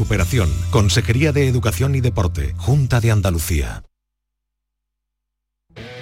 superación. 0.00 0.48
Consejería 0.70 1.30
de 1.32 1.46
Educación 1.46 1.94
y 1.94 2.00
Deporte. 2.00 2.54
Junta 2.56 3.02
de 3.02 3.10
Andalucía. 3.10 3.82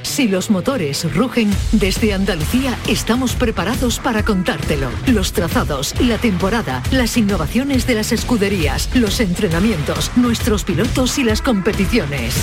Si 0.03 0.29
los 0.29 0.51
motores 0.51 1.13
rugen, 1.15 1.51
desde 1.73 2.15
Andalucía 2.15 2.79
estamos 2.89 3.35
preparados 3.35 3.99
para 3.99 4.25
contártelo. 4.25 4.89
Los 5.09 5.33
trazados, 5.33 6.01
la 6.01 6.17
temporada, 6.17 6.83
las 6.93 7.17
innovaciones 7.17 7.89
de 7.89 7.95
las 7.97 8.13
escuderías, 8.13 8.89
los 8.95 9.19
entrenamientos, 9.19 10.13
nuestros 10.15 10.63
pilotos 10.63 11.19
y 11.19 11.25
las 11.25 11.43
competiciones. 11.43 12.37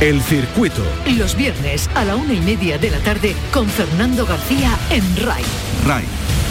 El 0.00 0.20
circuito. 0.22 0.82
Los 1.16 1.36
viernes 1.36 1.90
a 1.96 2.04
la 2.04 2.14
una 2.14 2.32
y 2.32 2.40
media 2.40 2.78
de 2.78 2.90
la 2.90 2.98
tarde 3.00 3.34
con 3.52 3.68
Fernando 3.68 4.24
García 4.24 4.78
en 4.90 5.16
RAI. 5.16 5.44
RAI, 5.84 6.04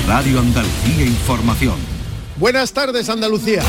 Radio 0.07 0.39
Andalucía 0.41 1.05
Información. 1.05 2.00
Buenas 2.41 2.73
tardes 2.73 3.07
Andalucía. 3.07 3.61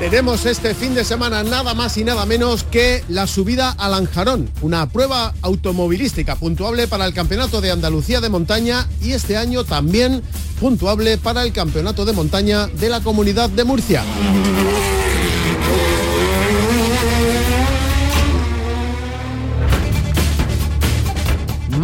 Tenemos 0.00 0.46
este 0.46 0.74
fin 0.74 0.94
de 0.94 1.04
semana 1.04 1.42
nada 1.42 1.74
más 1.74 1.98
y 1.98 2.04
nada 2.04 2.24
menos 2.24 2.64
que 2.64 3.04
la 3.10 3.26
subida 3.26 3.72
al 3.72 3.92
Anjarón, 3.92 4.48
una 4.62 4.88
prueba 4.88 5.34
automovilística 5.42 6.36
puntuable 6.36 6.88
para 6.88 7.04
el 7.04 7.12
Campeonato 7.12 7.60
de 7.60 7.72
Andalucía 7.72 8.22
de 8.22 8.30
Montaña 8.30 8.88
y 9.02 9.12
este 9.12 9.36
año 9.36 9.64
también 9.64 10.22
puntuable 10.58 11.18
para 11.18 11.42
el 11.42 11.52
Campeonato 11.52 12.06
de 12.06 12.14
Montaña 12.14 12.66
de 12.66 12.88
la 12.88 13.02
Comunidad 13.02 13.50
de 13.50 13.64
Murcia. 13.64 14.02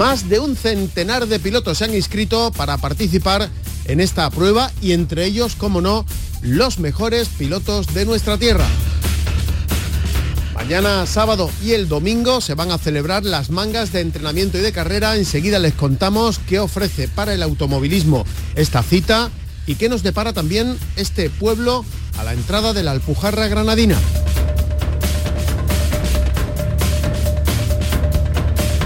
Más 0.01 0.31
de 0.31 0.39
un 0.39 0.57
centenar 0.57 1.27
de 1.27 1.39
pilotos 1.39 1.77
se 1.77 1.85
han 1.85 1.95
inscrito 1.95 2.51
para 2.53 2.79
participar 2.79 3.51
en 3.85 4.01
esta 4.01 4.31
prueba 4.31 4.73
y 4.81 4.93
entre 4.93 5.27
ellos, 5.27 5.57
como 5.57 5.83
no, 5.83 6.07
los 6.41 6.79
mejores 6.79 7.29
pilotos 7.29 7.93
de 7.93 8.07
nuestra 8.07 8.39
tierra. 8.39 8.65
Mañana 10.55 11.05
sábado 11.05 11.51
y 11.63 11.73
el 11.73 11.87
domingo 11.87 12.41
se 12.41 12.55
van 12.55 12.73
a 12.73 12.79
celebrar 12.79 13.27
las 13.27 13.51
mangas 13.51 13.93
de 13.93 14.01
entrenamiento 14.01 14.57
y 14.57 14.63
de 14.63 14.73
carrera. 14.73 15.17
Enseguida 15.17 15.59
les 15.59 15.75
contamos 15.75 16.39
qué 16.49 16.61
ofrece 16.61 17.07
para 17.07 17.35
el 17.35 17.43
automovilismo 17.43 18.25
esta 18.55 18.83
cita 18.83 19.29
y 19.67 19.75
qué 19.75 19.91
nos 19.91 20.03
depara 20.03 20.33
también 20.33 20.79
este 20.97 21.29
pueblo 21.29 21.85
a 22.17 22.25
la 22.25 22.33
entrada 22.33 22.73
de 22.73 22.85
la 22.85 22.93
Alpujarra 22.93 23.49
Granadina. 23.49 23.99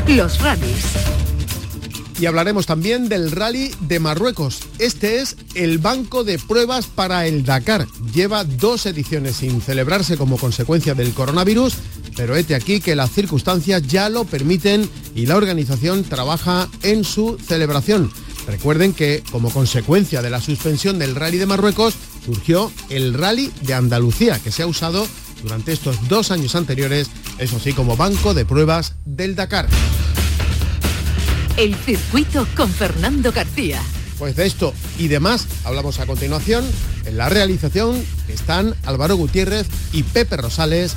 Los 0.09 0.41
rallies 0.41 0.85
y 2.21 2.27
hablaremos 2.27 2.67
también 2.67 3.09
del 3.09 3.31
rally 3.31 3.73
de 3.81 3.99
Marruecos. 3.99 4.61
Este 4.79 5.21
es 5.21 5.37
el 5.55 5.79
banco 5.79 6.25
de 6.25 6.39
pruebas 6.39 6.87
para 6.87 7.27
el 7.27 7.45
Dakar. 7.45 7.87
Lleva 8.15 8.45
dos 8.45 8.87
ediciones 8.87 9.37
sin 9.37 9.61
celebrarse 9.61 10.17
como 10.17 10.39
consecuencia 10.39 10.95
del 10.95 11.13
coronavirus, 11.13 11.75
pero 12.17 12.37
este 12.37 12.55
aquí 12.55 12.81
que 12.81 12.95
las 12.95 13.11
circunstancias 13.11 13.83
ya 13.83 14.09
lo 14.09 14.25
permiten 14.25 14.89
y 15.15 15.27
la 15.27 15.37
organización 15.37 16.05
trabaja 16.05 16.69
en 16.83 17.05
su 17.05 17.37
celebración. 17.45 18.11
Recuerden 18.47 18.93
que 18.93 19.23
como 19.33 19.51
consecuencia 19.51 20.23
de 20.23 20.31
la 20.31 20.41
suspensión 20.41 20.99
del 20.99 21.15
rally 21.15 21.39
de 21.39 21.47
Marruecos 21.47 21.95
surgió 22.25 22.71
el 22.91 23.15
rally 23.15 23.51
de 23.63 23.75
Andalucía, 23.75 24.39
que 24.39 24.53
se 24.53 24.63
ha 24.63 24.67
usado 24.67 25.07
durante 25.45 25.73
estos 25.73 26.09
dos 26.09 26.31
años 26.31 26.55
anteriores, 26.57 27.11
eso 27.39 27.61
sí, 27.61 27.75
como 27.75 27.97
banco 27.97 28.35
de 28.35 28.47
pruebas 28.47 28.95
del 29.05 29.37
Dakar. 29.37 29.69
El 31.57 31.77
circuito 31.77 32.49
con 32.57 32.69
Fernando 32.69 33.31
García. 33.31 33.81
Pues 34.19 34.35
de 34.37 34.47
esto 34.47 34.73
y 34.99 35.07
demás 35.09 35.47
hablamos 35.65 36.01
a 36.01 36.07
continuación. 36.07 36.65
En 37.05 37.19
la 37.19 37.29
realización 37.29 38.03
están 38.29 38.75
Álvaro 38.87 39.17
Gutiérrez 39.17 39.67
y 39.93 40.03
Pepe 40.03 40.39
Rosales. 40.39 40.97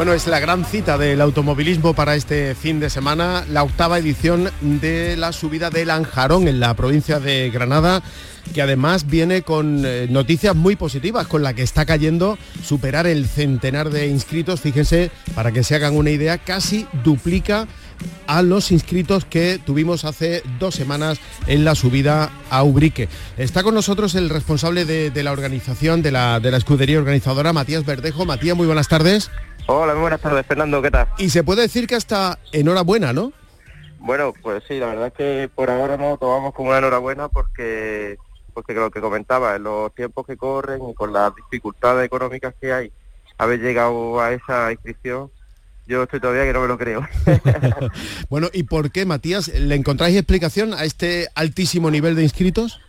Bueno, 0.00 0.14
es 0.14 0.26
la 0.26 0.40
gran 0.40 0.64
cita 0.64 0.96
del 0.96 1.20
automovilismo 1.20 1.92
para 1.92 2.14
este 2.14 2.54
fin 2.54 2.80
de 2.80 2.88
semana, 2.88 3.44
la 3.50 3.62
octava 3.62 3.98
edición 3.98 4.50
de 4.62 5.14
la 5.18 5.30
subida 5.30 5.68
del 5.68 5.90
Anjarón 5.90 6.48
en 6.48 6.58
la 6.58 6.72
provincia 6.72 7.20
de 7.20 7.50
Granada, 7.50 8.02
que 8.54 8.62
además 8.62 9.06
viene 9.06 9.42
con 9.42 9.84
eh, 9.84 10.06
noticias 10.08 10.56
muy 10.56 10.74
positivas, 10.74 11.26
con 11.26 11.42
la 11.42 11.52
que 11.52 11.60
está 11.60 11.84
cayendo 11.84 12.38
superar 12.64 13.06
el 13.06 13.26
centenar 13.26 13.90
de 13.90 14.06
inscritos. 14.06 14.62
Fíjense, 14.62 15.10
para 15.34 15.52
que 15.52 15.62
se 15.62 15.74
hagan 15.74 15.94
una 15.94 16.08
idea, 16.08 16.38
casi 16.38 16.86
duplica 17.04 17.68
a 18.26 18.42
los 18.42 18.70
inscritos 18.72 19.24
que 19.24 19.58
tuvimos 19.58 20.04
hace 20.04 20.42
dos 20.58 20.74
semanas 20.74 21.20
en 21.46 21.64
la 21.64 21.74
subida 21.74 22.30
a 22.50 22.62
Ubrique. 22.62 23.08
Está 23.36 23.62
con 23.62 23.74
nosotros 23.74 24.14
el 24.14 24.28
responsable 24.28 24.84
de, 24.84 25.22
la 25.22 25.32
organización, 25.32 26.02
de 26.02 26.12
la, 26.12 26.40
de 26.40 26.50
la 26.50 26.56
escudería 26.56 26.98
organizadora, 26.98 27.52
Matías 27.52 27.84
Verdejo. 27.84 28.24
Matías, 28.24 28.56
muy 28.56 28.66
buenas 28.66 28.88
tardes. 28.88 29.30
Hola, 29.66 29.92
muy 29.92 30.02
buenas 30.02 30.20
tardes, 30.20 30.46
Fernando, 30.46 30.82
¿qué 30.82 30.90
tal? 30.90 31.08
Y 31.18 31.30
se 31.30 31.44
puede 31.44 31.62
decir 31.62 31.86
que 31.86 31.94
hasta 31.94 32.38
enhorabuena, 32.52 33.12
¿no? 33.12 33.32
Bueno, 34.00 34.32
pues 34.42 34.64
sí, 34.66 34.78
la 34.78 34.86
verdad 34.86 35.08
es 35.08 35.12
que 35.12 35.50
por 35.54 35.70
ahora 35.70 35.96
no 35.96 36.16
tomamos 36.16 36.54
como 36.54 36.70
una 36.70 36.78
enhorabuena 36.78 37.28
porque, 37.28 38.16
porque 38.54 38.72
lo 38.72 38.90
que 38.90 39.00
comentaba, 39.00 39.56
en 39.56 39.64
los 39.64 39.94
tiempos 39.94 40.26
que 40.26 40.36
corren 40.36 40.88
y 40.88 40.94
con 40.94 41.12
las 41.12 41.34
dificultades 41.34 42.06
económicas 42.06 42.54
que 42.60 42.72
hay, 42.72 42.92
haber 43.36 43.60
llegado 43.60 44.20
a 44.20 44.32
esa 44.32 44.72
inscripción, 44.72 45.30
yo 45.90 46.04
estoy 46.04 46.20
todavía 46.20 46.44
que 46.44 46.52
no 46.52 46.60
me 46.60 46.68
lo 46.68 46.78
creo. 46.78 47.06
bueno, 48.30 48.48
¿y 48.52 48.62
por 48.62 48.92
qué, 48.92 49.04
Matías? 49.04 49.48
¿Le 49.48 49.74
encontráis 49.74 50.16
explicación 50.16 50.72
a 50.72 50.84
este 50.84 51.28
altísimo 51.34 51.90
nivel 51.90 52.14
de 52.14 52.22
inscritos? 52.22 52.80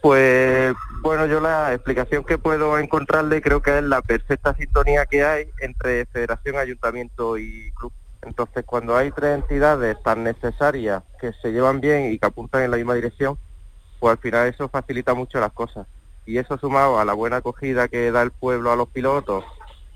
Pues 0.00 0.72
bueno, 1.02 1.26
yo 1.26 1.40
la 1.40 1.74
explicación 1.74 2.24
que 2.24 2.38
puedo 2.38 2.78
encontrarle 2.78 3.42
creo 3.42 3.60
que 3.60 3.78
es 3.78 3.84
la 3.84 4.00
perfecta 4.00 4.54
sintonía 4.54 5.06
que 5.06 5.24
hay 5.24 5.48
entre 5.58 6.06
federación, 6.06 6.56
ayuntamiento 6.56 7.36
y 7.36 7.72
club. 7.72 7.92
Entonces, 8.22 8.64
cuando 8.64 8.96
hay 8.96 9.10
tres 9.10 9.34
entidades 9.34 10.00
tan 10.02 10.22
necesarias 10.22 11.02
que 11.20 11.32
se 11.42 11.52
llevan 11.52 11.80
bien 11.80 12.12
y 12.12 12.18
que 12.18 12.26
apuntan 12.26 12.62
en 12.62 12.70
la 12.70 12.76
misma 12.76 12.94
dirección, 12.94 13.38
pues 13.98 14.12
al 14.12 14.18
final 14.18 14.46
eso 14.46 14.68
facilita 14.68 15.14
mucho 15.14 15.40
las 15.40 15.52
cosas. 15.52 15.86
Y 16.26 16.38
eso 16.38 16.56
sumado 16.58 17.00
a 17.00 17.04
la 17.04 17.12
buena 17.12 17.38
acogida 17.38 17.88
que 17.88 18.12
da 18.12 18.22
el 18.22 18.30
pueblo 18.30 18.70
a 18.70 18.76
los 18.76 18.88
pilotos 18.88 19.44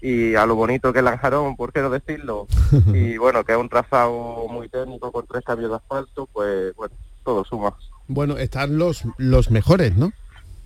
y 0.04 0.34
a 0.34 0.44
lo 0.44 0.54
bonito 0.54 0.92
que 0.92 0.98
es 0.98 1.04
Lanjarón, 1.04 1.56
¿por 1.56 1.72
qué 1.72 1.81
no 1.81 1.88
decirlo? 1.88 2.47
Y 2.92 3.16
bueno, 3.16 3.42
que 3.42 3.53
es 3.53 3.59
un 3.59 3.70
trazado 3.70 4.47
muy 4.50 4.69
técnico 4.69 5.10
con 5.10 5.26
tres 5.26 5.42
cambios 5.42 5.70
de 5.70 5.76
asfalto, 5.76 6.28
pues 6.31 6.76
bueno, 6.76 6.94
todo 7.25 7.42
suma. 7.42 7.72
Bueno, 8.06 8.37
están 8.37 8.76
los, 8.76 9.04
los 9.16 9.50
mejores, 9.50 9.97
¿no? 9.97 10.12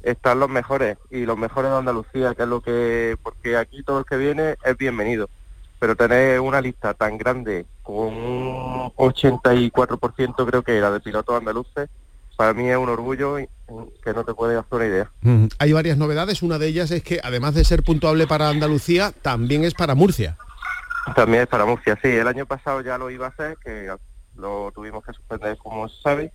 Están 0.02 0.40
los 0.40 0.48
mejores 0.48 0.98
y 1.12 1.24
los 1.24 1.38
mejores 1.38 1.70
de 1.70 1.76
Andalucía, 1.76 2.34
que 2.34 2.42
es 2.42 2.48
lo 2.48 2.60
que, 2.60 3.16
porque 3.22 3.56
aquí 3.56 3.84
todo 3.84 4.00
el 4.00 4.06
que 4.06 4.16
viene 4.16 4.56
es 4.64 4.76
bienvenido. 4.76 5.30
Pero 5.78 5.94
tener 5.94 6.40
una 6.40 6.60
lista 6.60 6.94
tan 6.94 7.16
grande, 7.16 7.64
con 7.84 8.08
un 8.08 8.92
84% 8.96 10.46
creo 10.48 10.62
que 10.62 10.76
era 10.76 10.90
de 10.90 10.98
pilotos 10.98 11.36
andaluces, 11.36 11.88
para 12.38 12.54
mí 12.54 12.68
es 12.70 12.76
un 12.76 12.88
orgullo 12.88 13.34
que 13.34 14.14
no 14.14 14.24
te 14.24 14.32
puedes 14.32 14.56
hacer 14.56 14.72
una 14.76 14.86
idea. 14.86 15.10
Hay 15.58 15.72
varias 15.72 15.98
novedades, 15.98 16.40
una 16.40 16.56
de 16.56 16.68
ellas 16.68 16.92
es 16.92 17.02
que 17.02 17.18
además 17.20 17.52
de 17.56 17.64
ser 17.64 17.82
puntuable 17.82 18.28
para 18.28 18.48
Andalucía, 18.48 19.10
también 19.10 19.64
es 19.64 19.74
para 19.74 19.96
Murcia. 19.96 20.38
También 21.16 21.42
es 21.42 21.48
para 21.48 21.64
Murcia, 21.64 21.98
sí. 22.00 22.06
El 22.06 22.28
año 22.28 22.46
pasado 22.46 22.80
ya 22.80 22.96
lo 22.96 23.10
iba 23.10 23.26
a 23.26 23.30
hacer, 23.30 23.56
que 23.56 23.92
lo 24.36 24.70
tuvimos 24.72 25.04
que 25.04 25.12
suspender 25.14 25.58
como 25.58 25.88
se 25.88 26.00
sabe, 26.00 26.32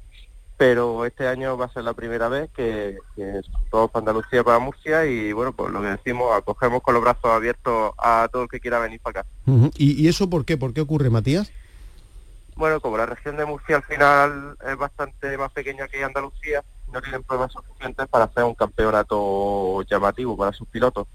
pero 0.58 1.06
este 1.06 1.26
año 1.26 1.56
va 1.58 1.68
a 1.68 1.74
ser 1.74 1.86
la 1.86 1.94
primera 1.94 2.28
vez 2.28 2.50
que, 2.54 2.98
es 3.16 3.46
todo 3.72 3.88
para 3.88 4.02
Andalucía, 4.02 4.44
para 4.44 4.60
Murcia 4.60 5.06
y 5.06 5.32
bueno, 5.32 5.54
pues 5.54 5.72
lo 5.72 5.80
que 5.80 5.88
decimos, 5.88 6.36
acogemos 6.36 6.82
con 6.82 6.96
los 6.96 7.04
brazos 7.04 7.32
abiertos 7.32 7.94
a 7.98 8.28
todo 8.30 8.44
el 8.44 8.50
que 8.50 8.60
quiera 8.60 8.80
venir 8.80 9.00
para 9.00 9.22
acá. 9.22 9.30
¿Y, 9.78 10.06
eso 10.10 10.30
por 10.30 10.44
qué? 10.44 10.58
¿Por 10.58 10.74
qué 10.74 10.82
ocurre, 10.82 11.10
Matías? 11.10 11.50
Bueno, 12.56 12.80
como 12.80 12.98
la 12.98 13.06
región 13.06 13.36
de 13.38 13.46
Murcia 13.46 13.78
al 13.78 13.84
final 13.84 14.58
es 14.66 14.78
bastante 14.78 15.38
más 15.38 15.52
pequeña 15.52 15.88
que 15.88 16.04
Andalucía, 16.04 16.64
no 16.92 17.02
tienen 17.02 17.24
pruebas 17.24 17.52
suficientes 17.52 18.08
para 18.08 18.26
hacer 18.26 18.44
un 18.44 18.56
campeonato 18.56 19.82
llamativo 19.84 20.38
para 20.38 20.54
sus 20.54 20.68
pilotos. 20.68 21.08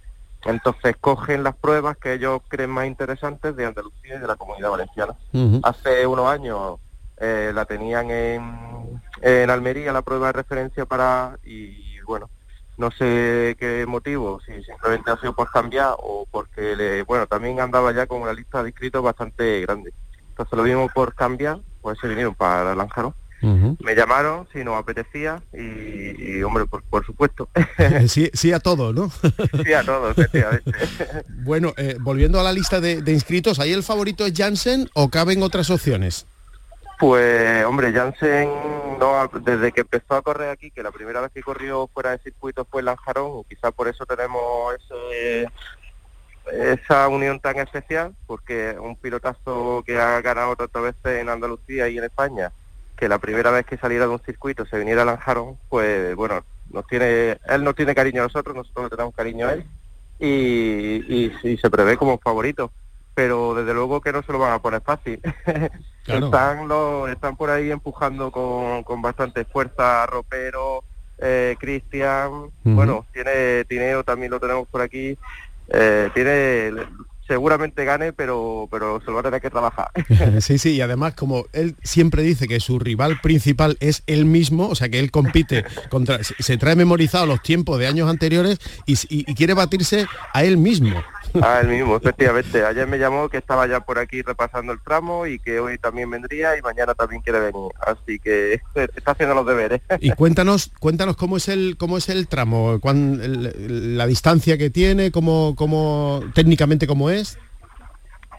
Entonces 0.45 0.97
cogen 1.01 1.43
las 1.43 1.57
pruebas 1.57 1.97
que 1.97 2.15
ellos 2.15 2.41
creen 2.49 2.71
más 2.71 2.87
interesantes 2.87 3.57
de 3.57 3.67
Andalucía 3.67 4.17
y 4.17 4.19
de 4.19 4.27
la 4.27 4.37
comunidad 4.37 4.71
valenciana. 4.71 5.15
Hace 5.63 6.07
unos 6.07 6.29
años 6.29 6.79
eh, 7.19 7.53
la 7.55 7.65
tenían 7.65 8.11
en, 8.11 9.01
en 9.23 9.51
Almería 9.51 9.93
la 9.93 10.03
prueba 10.03 10.29
de 10.29 10.33
referencia 10.35 10.87
para 10.87 11.37
y 11.45 12.01
bueno 12.03 12.31
no 12.77 12.93
sé 12.93 13.57
qué 13.59 13.85
motivo 13.87 14.41
si 14.41 14.63
simplemente 14.63 15.11
ha 15.11 15.17
sido 15.17 15.35
por 15.35 15.51
cambiar 15.51 15.95
o 15.99 16.27
porque 16.31 16.77
le, 16.77 17.03
bueno 17.03 17.27
también 17.27 17.61
andaba 17.61 17.93
ya 17.93 18.07
con 18.07 18.23
una 18.23 18.33
lista 18.33 18.63
de 18.63 18.69
inscritos 18.69 19.03
bastante 19.03 19.63
grande 19.63 19.93
entonces 20.39 20.57
lo 20.57 20.63
vimos 20.63 20.93
por 20.93 21.15
cambiar 21.15 21.59
pues 21.83 21.99
se 22.01 22.09
vinieron 22.09 22.35
para 22.35 22.75
Lanjaro 22.75 23.15
me 23.41 23.95
llamaron 23.95 24.49
si 24.53 24.65
nos 24.65 24.77
apetecía 24.77 25.41
y, 25.53 26.43
hombre, 26.43 26.65
por, 26.67 27.07
supuesto. 27.07 27.49
sí, 28.09 28.31
sí 28.33 28.53
a 28.53 28.59
todo, 28.59 28.93
¿no? 28.93 29.11
sí 29.65 29.73
a 29.73 29.85
todo, 29.85 30.11
efectivamente. 30.11 30.73
bueno, 31.29 31.73
eh, 31.77 31.97
volviendo 32.01 32.41
a 32.41 32.43
la 32.43 32.53
lista 32.53 32.81
de, 32.81 33.03
inscritos, 33.07 33.61
¿ahí 33.61 33.73
el 33.73 33.83
favorito 33.83 34.27
es 34.27 34.33
Jansen 34.37 34.91
o 34.95 35.09
caben 35.09 35.43
otras 35.43 35.71
opciones? 35.71 36.27
Pues, 36.99 37.65
hombre, 37.65 37.93
Jansen, 37.93 38.51
no, 38.99 39.31
desde 39.41 39.71
que 39.71 39.83
empezó 39.83 40.17
a 40.17 40.23
correr 40.23 40.51
aquí, 40.51 40.73
que 40.73 40.83
la 40.83 40.91
primera 40.91 41.21
vez 41.21 41.31
que 41.33 41.43
corrió 41.43 41.89
fuera 41.95 42.11
de 42.11 42.19
circuito 42.19 42.67
fue 42.69 42.83
Lanjarón, 42.83 43.45
quizá 43.49 43.71
por 43.71 43.87
eso 43.87 44.05
tenemos 44.05 44.75
ese, 44.75 45.49
esa 46.53 47.09
unión 47.09 47.41
tan 47.41 47.59
especial, 47.59 48.15
porque 48.27 48.77
un 48.79 48.97
pilotazo 48.97 49.83
que 49.87 49.99
ha 49.99 50.21
ganado 50.21 50.57
tantas 50.57 50.83
veces 50.83 51.21
en 51.21 51.29
Andalucía 51.29 51.89
y 51.89 51.99
en 51.99 52.05
España, 52.05 52.53
que 52.97 53.09
la 53.09 53.19
primera 53.19 53.51
vez 53.51 53.67
que 53.67 53.77
saliera 53.77 54.07
de 54.07 54.13
un 54.13 54.21
circuito 54.21 54.67
se 54.67 54.79
viniera 54.79 55.03
a 55.03 55.05
Lanjarón, 55.05 55.57
pues 55.69 56.15
bueno, 56.17 56.43
nos 56.71 56.87
tiene, 56.87 57.39
él 57.49 57.65
no 57.65 57.75
tiene 57.75 57.95
cariño 57.95 58.23
a 58.23 58.27
nosotros, 58.27 58.57
nosotros 58.57 58.87
le 58.87 58.91
tenemos 58.91 59.15
cariño 59.15 59.47
a 59.47 59.53
él 59.55 59.65
y, 60.19 61.33
y, 61.43 61.57
se 61.57 61.71
prevé 61.71 61.97
como 61.97 62.19
favorito. 62.19 62.71
Pero 63.15 63.55
desde 63.55 63.75
luego 63.75 64.01
que 64.01 64.13
no 64.13 64.23
se 64.23 64.33
lo 64.33 64.39
van 64.39 64.53
a 64.53 64.63
poner 64.63 64.81
fácil. 64.81 65.21
están, 66.07 66.69
los, 66.69 67.11
están 67.11 67.37
por 67.37 67.51
ahí 67.51 67.71
empujando 67.71 68.31
con, 68.31 68.85
con 68.85 69.03
bastante 69.03 69.45
fuerza 69.45 70.07
Ropero, 70.07 70.85
eh, 71.19 71.57
Cristian, 71.59 72.51
bueno, 72.63 73.05
tiene 73.13 73.65
Tineo 73.65 74.05
también 74.05 74.31
lo 74.31 74.39
tenemos 74.39 74.69
por 74.69 74.83
aquí, 74.83 75.19
eh, 75.69 76.11
tiene 76.15 76.73
seguramente 77.29 77.85
gane, 77.85 78.15
pero, 78.15 78.67
pero 78.71 79.01
se 79.01 79.07
lo 79.07 79.15
va 79.15 79.21
a 79.21 79.23
tener 79.25 79.41
que 79.41 79.51
trabajar. 79.51 79.91
sí, 80.41 80.59
sí, 80.59 80.71
y 80.77 80.81
además 80.81 81.15
como 81.15 81.45
él 81.53 81.77
siempre 81.83 82.23
dice 82.23 82.49
que 82.49 82.59
su 82.59 82.79
rival 82.79 83.21
principal 83.21 83.77
es 83.81 84.03
él 84.07 84.25
mismo, 84.25 84.69
o 84.69 84.75
sea 84.75 84.89
que 84.89 84.99
él 84.99 85.11
compite 85.11 85.65
contra, 85.91 86.25
se 86.25 86.57
trae 86.57 86.75
memorizado 86.75 87.27
los 87.27 87.43
tiempos 87.43 87.79
de 87.79 87.87
años 87.87 88.09
anteriores 88.09 88.59
y, 88.87 88.97
y 89.11 89.35
quiere 89.35 89.53
batirse 89.53 90.07
a 90.33 90.43
él 90.43 90.57
mismo. 90.57 91.05
Ah, 91.43 91.61
el 91.61 91.69
mismo, 91.69 91.97
efectivamente. 91.97 92.65
Ayer 92.65 92.87
me 92.87 92.99
llamó 92.99 93.29
que 93.29 93.39
estaba 93.39 93.67
ya 93.67 93.81
por 93.81 93.99
aquí 93.99 94.23
repasando 94.23 94.73
el 94.73 94.81
tramo 94.81 95.27
y 95.27 95.39
que 95.39 95.61
hoy 95.61 95.79
también 95.79 96.11
vendría 96.11 96.57
y 96.57 96.63
mañana 96.63 96.95
también 96.95 97.23
quiere 97.23 97.41
venir. 97.41 97.73
Así 97.81 98.19
que 98.19 98.61
está 98.75 99.13
haciendo 99.13 99.35
los 99.35 99.47
deberes. 99.47 99.81
Y 100.01 100.11
cuéntanos, 100.13 100.71
cuéntanos 100.79 101.17
cómo 101.17 101.37
es 101.37 101.49
el 101.49 101.77
cómo 101.77 101.99
es 101.99 102.09
el 102.09 102.29
tramo, 102.29 102.79
cuán, 102.81 103.21
la 103.97 104.07
distancia 104.07 104.57
que 104.57 104.71
tiene, 104.71 105.11
cómo, 105.11 105.55
cómo 105.57 106.23
técnicamente 106.35 106.87
cómo 106.87 107.11
es. 107.11 107.39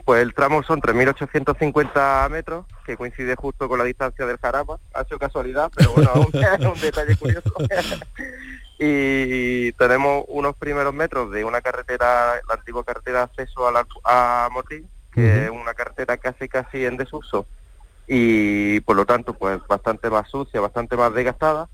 Pues 0.06 0.24
el 0.24 0.34
tramo 0.34 0.64
son 0.64 0.82
3.850 0.82 2.30
metros, 2.32 2.66
que 2.86 2.98
coincide 2.98 3.36
justo 3.36 3.70
con 3.70 3.78
la 3.78 3.86
distancia 3.86 4.26
del 4.26 4.40
Jarama. 4.40 4.80
Ha 4.96 5.04
sido 5.04 5.20
casualidad, 5.20 5.70
pero 5.76 5.92
bueno, 5.92 6.12
es 6.34 6.66
un 6.66 6.82
detalle 6.82 7.16
curioso. 7.16 7.54
Y 8.82 9.74
tenemos 9.74 10.24
unos 10.30 10.56
primeros 10.56 10.94
metros 10.94 11.30
de 11.32 11.44
una 11.44 11.60
carretera, 11.60 12.36
la 12.48 12.54
antigua 12.54 12.86
carretera 12.86 13.20
de 13.20 13.24
acceso 13.26 13.68
a, 13.68 13.74
la, 13.74 13.86
a 14.06 14.50
que 15.14 15.46
es 15.46 15.50
una 15.50 15.74
carretera 15.74 16.16
casi 16.16 16.48
casi 16.48 16.86
en 16.86 16.96
desuso 16.96 17.46
y 18.08 18.80
por 18.82 18.96
lo 18.96 19.06
tanto 19.06 19.34
pues 19.34 19.60
bastante 19.68 20.10
más 20.10 20.30
sucia, 20.30 20.62
bastante 20.62 20.96
más 20.96 21.14
desgastada. 21.14 21.68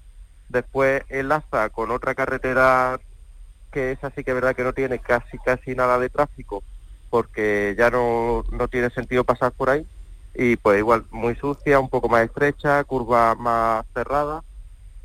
Después 0.50 1.04
enlaza 1.10 1.70
con 1.70 1.92
otra 1.92 2.16
carretera 2.16 3.00
que 3.72 3.92
es 3.92 4.04
así 4.04 4.24
que 4.24 4.32
es 4.32 4.36
verdad 4.36 4.56
que 4.56 4.64
no 4.64 4.74
tiene 4.74 4.98
casi 4.98 5.38
casi 5.38 5.76
nada 5.76 6.00
de 6.00 6.10
tráfico 6.10 6.64
porque 7.12 7.76
ya 7.78 7.92
no, 7.92 8.44
no 8.52 8.68
tiene 8.68 8.90
sentido 8.90 9.24
pasar 9.24 9.52
por 9.52 9.70
ahí 9.70 9.86
y 10.34 10.56
pues 10.56 10.80
igual 10.80 11.06
muy 11.12 11.36
sucia, 11.36 11.80
un 11.80 11.90
poco 11.90 12.10
más 12.10 12.24
estrecha, 12.24 12.84
curva 12.84 13.36
más 13.36 13.86
cerrada 13.94 14.42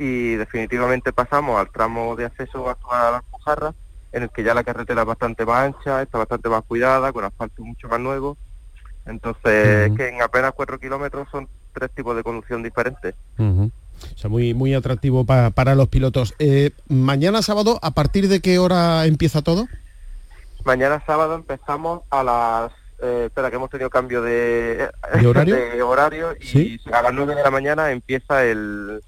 y 0.00 0.36
definitivamente 0.36 1.12
pasamos 1.12 1.60
al 1.60 1.70
tramo 1.70 2.16
de 2.16 2.24
acceso 2.24 2.74
a 2.90 3.10
las 3.10 3.22
Pujarras, 3.24 3.74
en 4.12 4.22
el 4.22 4.30
que 4.30 4.42
ya 4.42 4.54
la 4.54 4.64
carretera 4.64 5.02
es 5.02 5.06
bastante 5.06 5.44
más 5.44 5.66
ancha, 5.66 6.00
está 6.00 6.16
bastante 6.16 6.48
más 6.48 6.64
cuidada, 6.64 7.12
con 7.12 7.22
asfalto 7.22 7.62
mucho 7.62 7.86
más 7.86 8.00
nuevo. 8.00 8.38
Entonces, 9.04 9.92
que 9.94 10.08
en 10.08 10.22
apenas 10.22 10.52
cuatro 10.54 10.80
kilómetros 10.80 11.28
son 11.30 11.48
tres 11.74 11.90
tipos 11.90 12.16
de 12.16 12.22
conducción 12.22 12.62
diferentes. 12.62 13.14
O 13.36 13.70
sea, 14.16 14.30
muy, 14.30 14.54
muy 14.54 14.72
atractivo 14.72 15.26
para 15.26 15.74
los 15.74 15.88
pilotos. 15.88 16.34
Eh, 16.38 16.70
mañana 16.88 17.42
sábado, 17.42 17.78
¿a 17.82 17.90
partir 17.90 18.28
de 18.28 18.40
qué 18.40 18.58
hora 18.58 19.04
empieza 19.04 19.42
todo? 19.42 19.68
Mañana 20.64 21.02
sábado 21.06 21.34
empezamos 21.34 22.04
a 22.08 22.24
las... 22.24 22.72
Eh, 23.02 23.24
espera, 23.26 23.50
que 23.50 23.56
hemos 23.56 23.68
tenido 23.68 23.90
cambio 23.90 24.22
de, 24.22 24.90
horario? 25.84 26.34
y 26.40 26.80
a 26.90 27.02
las 27.02 27.12
9 27.12 27.34
de 27.34 27.42
la 27.42 27.50
mañana 27.50 27.90
empieza 27.92 28.44
el, 28.44 29.02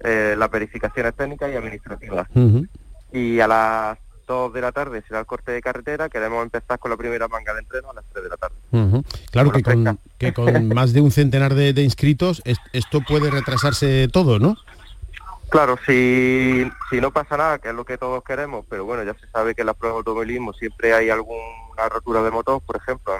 eh, 0.00 0.34
las 0.36 0.50
verificaciones 0.50 1.14
técnicas 1.14 1.50
y 1.50 1.56
administrativas. 1.56 2.28
Y 3.12 3.40
a 3.40 3.48
las 3.48 3.98
2 4.26 4.52
de 4.52 4.60
la 4.60 4.72
tarde 4.72 5.02
será 5.06 5.20
el 5.20 5.26
corte 5.26 5.52
de 5.52 5.62
carretera, 5.62 6.08
queremos 6.08 6.42
empezar 6.42 6.78
con 6.78 6.90
la 6.90 6.96
primera 6.96 7.28
manga 7.28 7.54
de 7.54 7.60
entreno 7.60 7.90
a 7.90 7.94
las 7.94 8.04
3 8.12 8.24
de 8.24 8.30
la 8.30 8.36
tarde. 8.36 9.02
Claro 9.30 9.52
que 9.52 9.62
con, 9.62 9.98
que 10.18 10.32
con, 10.32 10.68
más 10.74 10.92
de 10.92 11.00
un 11.00 11.10
centenar 11.10 11.54
de, 11.54 11.82
inscritos 11.82 12.42
esto 12.72 13.00
puede 13.00 13.30
retrasarse 13.30 14.08
todo, 14.08 14.38
¿no? 14.38 14.56
Claro, 15.48 15.78
si, 15.86 16.68
si 16.90 17.00
no 17.00 17.12
pasa 17.12 17.36
nada, 17.36 17.58
que 17.58 17.68
es 17.68 17.74
lo 17.74 17.84
que 17.84 17.98
todos 17.98 18.22
queremos, 18.24 18.66
pero 18.68 18.84
bueno, 18.84 19.04
ya 19.04 19.14
se 19.14 19.28
sabe 19.28 19.54
que 19.54 19.62
en 19.62 19.66
las 19.66 19.76
pruebas 19.76 19.96
de 19.96 19.98
automovilismo 19.98 20.52
siempre 20.52 20.92
hay 20.92 21.08
alguna 21.08 21.88
rotura 21.88 22.22
de 22.22 22.32
motor, 22.32 22.60
por 22.62 22.76
ejemplo, 22.76 23.14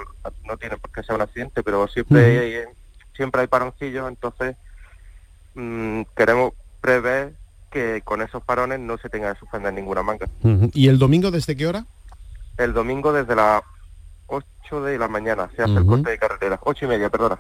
no 0.45 0.57
tiene 0.57 0.77
por 0.77 0.91
qué 0.91 1.05
ser 1.05 1.15
un 1.15 1.23
accidente, 1.23 1.63
pero 1.63 1.87
siempre, 1.87 2.39
hay, 2.39 2.65
siempre 3.15 3.43
hay 3.43 3.47
paroncillos, 3.47 4.09
entonces 4.09 4.57
mm, 5.55 6.03
queremos 6.17 6.53
prevé 6.87 7.35
que 7.73 8.01
con 8.05 8.23
esos 8.23 8.43
parones 8.45 8.79
no 8.79 8.97
se 8.97 9.11
tenga 9.11 9.33
que 9.35 9.41
suspender 9.41 9.73
ninguna 9.75 10.03
manga. 10.05 10.29
¿Y 10.73 10.87
el 10.87 10.99
domingo 10.99 11.33
desde 11.33 11.57
qué 11.57 11.67
hora? 11.67 11.85
El 12.59 12.73
domingo 12.73 13.13
desde 13.13 13.35
la 13.35 13.61
8 14.67 14.83
de 14.83 14.99
la 14.99 15.09
mañana, 15.09 15.49
se 15.55 15.63
hace 15.63 15.75
el 15.75 15.87
corte 15.87 16.11
de 16.11 16.19
carretera, 16.19 16.59
8 16.63 16.85
y 16.85 16.89
media, 16.89 17.09
perdona. 17.09 17.39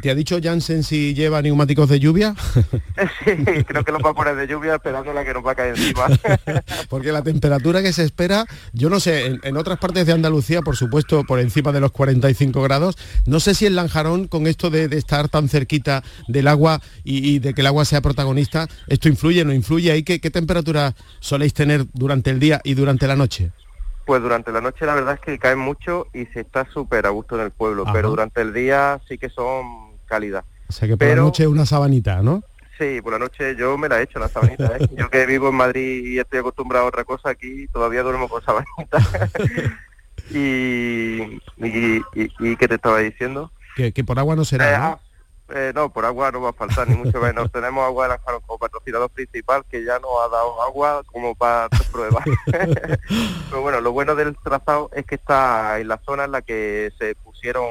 ¿Te 0.00 0.10
ha 0.10 0.14
dicho 0.14 0.38
Jansen 0.42 0.82
si 0.82 1.14
lleva 1.14 1.40
neumáticos 1.40 1.88
de 1.88 1.98
lluvia? 2.00 2.34
sí, 3.24 3.64
creo 3.64 3.84
que 3.84 3.92
los 3.92 4.02
va 4.04 4.10
a 4.10 4.14
poner 4.14 4.36
de 4.36 4.46
lluvia 4.46 4.74
esperándola 4.74 5.24
que 5.24 5.32
nos 5.32 5.44
va 5.44 5.52
a 5.52 5.54
caer 5.54 5.76
encima. 5.76 6.06
Porque 6.88 7.12
la 7.12 7.22
temperatura 7.22 7.82
que 7.82 7.92
se 7.92 8.04
espera, 8.04 8.44
yo 8.72 8.90
no 8.90 9.00
sé, 9.00 9.38
en, 9.42 9.56
otras 9.56 9.78
partes 9.78 10.06
de 10.06 10.12
Andalucía, 10.12 10.60
por 10.60 10.76
supuesto, 10.76 11.24
por 11.24 11.40
encima 11.40 11.72
de 11.72 11.80
los 11.80 11.92
45 11.92 12.62
grados, 12.62 12.96
no 13.26 13.40
sé 13.40 13.54
si 13.54 13.66
en 13.66 13.76
Lanjarón, 13.76 14.28
con 14.28 14.46
esto 14.46 14.70
de, 14.70 14.84
estar 14.94 15.28
tan 15.28 15.48
cerquita 15.48 16.02
del 16.28 16.48
agua 16.48 16.80
y, 17.04 17.38
de 17.38 17.54
que 17.54 17.62
el 17.62 17.66
agua 17.66 17.84
sea 17.84 18.00
protagonista, 18.00 18.68
¿esto 18.86 19.08
influye 19.08 19.44
no 19.44 19.52
influye? 19.52 19.96
¿Y 19.96 20.02
qué, 20.02 20.20
qué 20.20 20.30
temperatura 20.30 20.94
soléis 21.20 21.54
tener 21.54 21.86
durante 21.92 22.30
el 22.30 22.38
día 22.38 22.60
y 22.64 22.74
durante 22.74 23.06
la 23.06 23.16
noche? 23.16 23.52
Pues 24.04 24.22
durante 24.22 24.52
la 24.52 24.60
noche 24.60 24.84
la 24.86 24.94
verdad 24.94 25.14
es 25.14 25.20
que 25.20 25.38
cae 25.38 25.56
mucho 25.56 26.06
y 26.12 26.26
se 26.26 26.40
está 26.40 26.66
súper 26.70 27.06
a 27.06 27.10
gusto 27.10 27.36
en 27.36 27.42
el 27.42 27.50
pueblo, 27.50 27.84
pero 27.92 28.10
durante 28.10 28.42
el 28.42 28.52
día 28.52 29.00
sí 29.08 29.18
que 29.18 29.30
son 29.30 29.96
cálidas. 30.06 30.44
O 30.68 30.72
sea 30.72 30.88
que 30.88 30.96
por 30.96 31.08
la 31.08 31.16
noche 31.16 31.46
una 31.46 31.66
sabanita, 31.66 32.22
¿no? 32.22 32.42
Sí, 32.78 33.00
por 33.02 33.12
la 33.12 33.18
noche 33.18 33.54
yo 33.56 33.78
me 33.78 33.88
la 33.88 34.00
he 34.00 34.04
hecho 34.04 34.18
la 34.18 34.28
sabanita. 34.28 34.76
¿eh? 34.76 34.88
yo 34.96 35.08
que 35.08 35.26
vivo 35.26 35.48
en 35.48 35.54
Madrid 35.54 36.04
y 36.04 36.18
estoy 36.18 36.40
acostumbrado 36.40 36.86
a 36.86 36.88
otra 36.88 37.04
cosa 37.04 37.30
aquí, 37.30 37.68
todavía 37.68 38.02
duermo 38.02 38.28
con 38.28 38.42
sabanita. 38.42 38.98
y, 40.30 41.40
y, 41.58 42.56
¿qué 42.56 42.68
te 42.68 42.74
estaba 42.74 42.98
diciendo? 42.98 43.50
Que, 43.76 43.92
por 44.04 44.18
agua 44.18 44.36
no 44.36 44.44
será, 44.44 44.70
eh, 44.70 44.74
ah, 44.76 44.98
eh, 45.50 45.72
no, 45.74 45.92
por 45.92 46.04
agua 46.04 46.30
no 46.30 46.40
va 46.40 46.50
a 46.50 46.54
faltar, 46.54 46.88
ni 46.88 46.96
mucho 46.96 47.20
menos. 47.20 47.50
Tenemos 47.52 47.84
agua 47.84 48.04
de 48.04 48.08
Lanjarón 48.10 48.40
como 48.46 48.58
patrocinador 48.58 49.10
principal 49.10 49.64
que 49.70 49.84
ya 49.84 49.98
nos 49.98 50.10
ha 50.24 50.28
dado 50.28 50.62
agua 50.62 51.02
como 51.06 51.34
para 51.34 51.68
pruebas. 51.92 52.24
Pero 52.46 53.62
bueno, 53.62 53.80
lo 53.80 53.92
bueno 53.92 54.14
del 54.14 54.36
trazado 54.36 54.90
es 54.94 55.04
que 55.04 55.16
está 55.16 55.78
en 55.80 55.88
la 55.88 55.98
zona 55.98 56.24
en 56.24 56.32
la 56.32 56.42
que 56.42 56.92
se 56.98 57.14
pusieron 57.16 57.66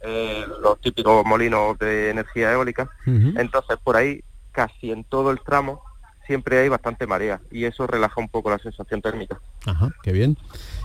eh, 0.00 0.46
los 0.62 0.80
típicos 0.80 1.24
molinos 1.24 1.78
de 1.78 2.10
energía 2.10 2.52
eólica. 2.52 2.88
Entonces, 3.06 3.78
por 3.82 3.96
ahí, 3.96 4.22
casi 4.52 4.92
en 4.92 5.04
todo 5.04 5.30
el 5.30 5.40
tramo, 5.40 5.82
siempre 6.26 6.60
hay 6.60 6.68
bastante 6.68 7.06
marea 7.06 7.40
y 7.50 7.64
eso 7.64 7.86
relaja 7.86 8.20
un 8.20 8.28
poco 8.28 8.50
la 8.50 8.58
sensación 8.58 9.02
térmica. 9.02 9.40
Ajá, 9.66 9.90
qué 10.02 10.12
bien. 10.12 10.36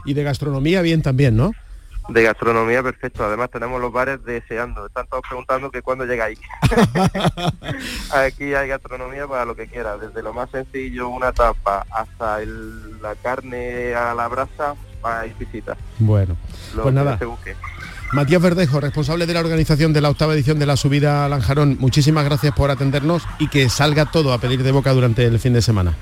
Y 0.05 0.13
de 0.13 0.23
gastronomía 0.23 0.81
bien 0.81 1.01
también, 1.01 1.37
¿no? 1.37 1.51
De 2.09 2.23
gastronomía, 2.23 2.81
perfecto. 2.81 3.25
Además 3.25 3.49
tenemos 3.51 3.81
los 3.81 3.91
bares 3.91 4.23
deseando. 4.23 4.85
Están 4.85 5.07
todos 5.07 5.23
preguntando 5.27 5.69
que 5.71 5.81
cuándo 5.81 6.05
llegáis. 6.05 6.39
Aquí 8.13 8.53
hay 8.53 8.69
gastronomía 8.69 9.27
para 9.27 9.45
lo 9.45 9.55
que 9.55 9.67
quiera. 9.67 9.97
Desde 9.97 10.21
lo 10.21 10.33
más 10.33 10.49
sencillo, 10.49 11.09
una 11.09 11.31
tapa, 11.33 11.85
hasta 11.91 12.39
la 13.01 13.15
carne 13.15 13.93
a 13.93 14.13
la 14.13 14.27
brasa, 14.27 14.75
hay 15.03 15.33
visitas. 15.37 15.77
Bueno, 15.99 16.37
pues 16.81 16.93
nada. 16.93 17.19
Matías 18.13 18.41
Verdejo, 18.41 18.79
responsable 18.79 19.25
de 19.25 19.33
la 19.33 19.41
organización 19.41 19.91
de 19.91 19.99
la 19.99 20.09
octava 20.09 20.33
edición 20.33 20.59
de 20.59 20.65
la 20.65 20.77
subida 20.77 21.25
a 21.25 21.29
Lanjarón, 21.29 21.75
muchísimas 21.77 22.23
gracias 22.23 22.53
por 22.53 22.71
atendernos 22.71 23.23
y 23.37 23.49
que 23.49 23.69
salga 23.69 24.05
todo 24.05 24.31
a 24.31 24.37
pedir 24.37 24.63
de 24.63 24.71
boca 24.71 24.93
durante 24.93 25.25
el 25.25 25.39
fin 25.39 25.51
de 25.51 25.61
semana. 25.61 25.93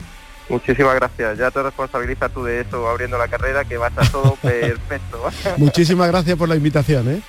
Muchísimas 0.49 0.95
gracias. 0.95 1.37
Ya 1.37 1.51
te 1.51 1.63
responsabilizas 1.63 2.31
tú 2.31 2.43
de 2.43 2.61
eso 2.61 2.87
abriendo 2.87 3.17
la 3.17 3.27
carrera, 3.27 3.65
que 3.65 3.77
va 3.77 3.87
a 3.87 3.89
estar 3.89 4.09
todo 4.09 4.35
perfecto. 4.41 5.21
Muchísimas 5.57 6.07
gracias 6.07 6.37
por 6.37 6.47
la 6.49 6.55
invitación. 6.55 7.09
¿eh? 7.09 7.21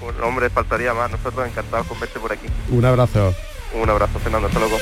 Un 0.00 0.22
hombre, 0.22 0.50
faltaría 0.50 0.94
más. 0.94 1.10
Nosotros 1.10 1.46
encantados 1.46 1.86
con 1.86 2.00
verte 2.00 2.18
por 2.18 2.32
aquí. 2.32 2.46
Un 2.70 2.84
abrazo. 2.84 3.34
Un 3.74 3.88
abrazo, 3.88 4.18
Fernando, 4.18 4.48
hasta 4.48 4.58
luego. 4.58 4.78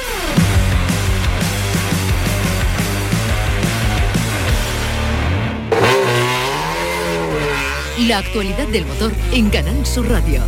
La 8.09 8.19
actualidad 8.19 8.67
del 8.69 8.87
motor 8.87 9.13
en 9.33 9.51
Canal 9.51 9.85
Sur 9.85 10.09
Radio. 10.09 10.43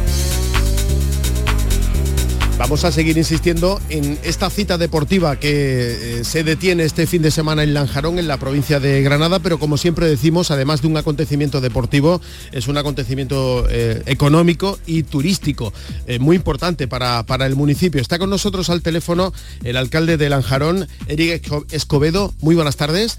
Vamos 2.62 2.84
a 2.84 2.92
seguir 2.92 3.18
insistiendo 3.18 3.80
en 3.88 4.20
esta 4.22 4.48
cita 4.48 4.78
deportiva 4.78 5.34
que 5.34 6.20
eh, 6.20 6.24
se 6.24 6.44
detiene 6.44 6.84
este 6.84 7.08
fin 7.08 7.20
de 7.20 7.32
semana 7.32 7.64
en 7.64 7.74
Lanjarón, 7.74 8.20
en 8.20 8.28
la 8.28 8.36
provincia 8.36 8.78
de 8.78 9.02
Granada, 9.02 9.40
pero 9.40 9.58
como 9.58 9.76
siempre 9.76 10.06
decimos, 10.06 10.52
además 10.52 10.80
de 10.80 10.86
un 10.86 10.96
acontecimiento 10.96 11.60
deportivo, 11.60 12.20
es 12.52 12.68
un 12.68 12.78
acontecimiento 12.78 13.66
eh, 13.68 14.04
económico 14.06 14.78
y 14.86 15.02
turístico 15.02 15.72
eh, 16.06 16.20
muy 16.20 16.36
importante 16.36 16.86
para, 16.86 17.24
para 17.24 17.46
el 17.46 17.56
municipio. 17.56 18.00
Está 18.00 18.20
con 18.20 18.30
nosotros 18.30 18.70
al 18.70 18.80
teléfono 18.80 19.32
el 19.64 19.76
alcalde 19.76 20.16
de 20.16 20.28
Lanjarón, 20.28 20.86
Eric 21.08 21.50
Escobedo. 21.72 22.32
Muy 22.42 22.54
buenas 22.54 22.76
tardes. 22.76 23.18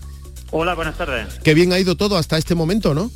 Hola, 0.51 0.73
buenas 0.73 0.97
tardes. 0.97 1.27
Qué 1.43 1.53
bien 1.53 1.73
ha 1.73 1.79
ido 1.79 1.97
todo 1.97 2.15
hasta 2.15 2.38
este 2.38 2.55
momento, 2.55 2.93
¿no? 2.93 3.12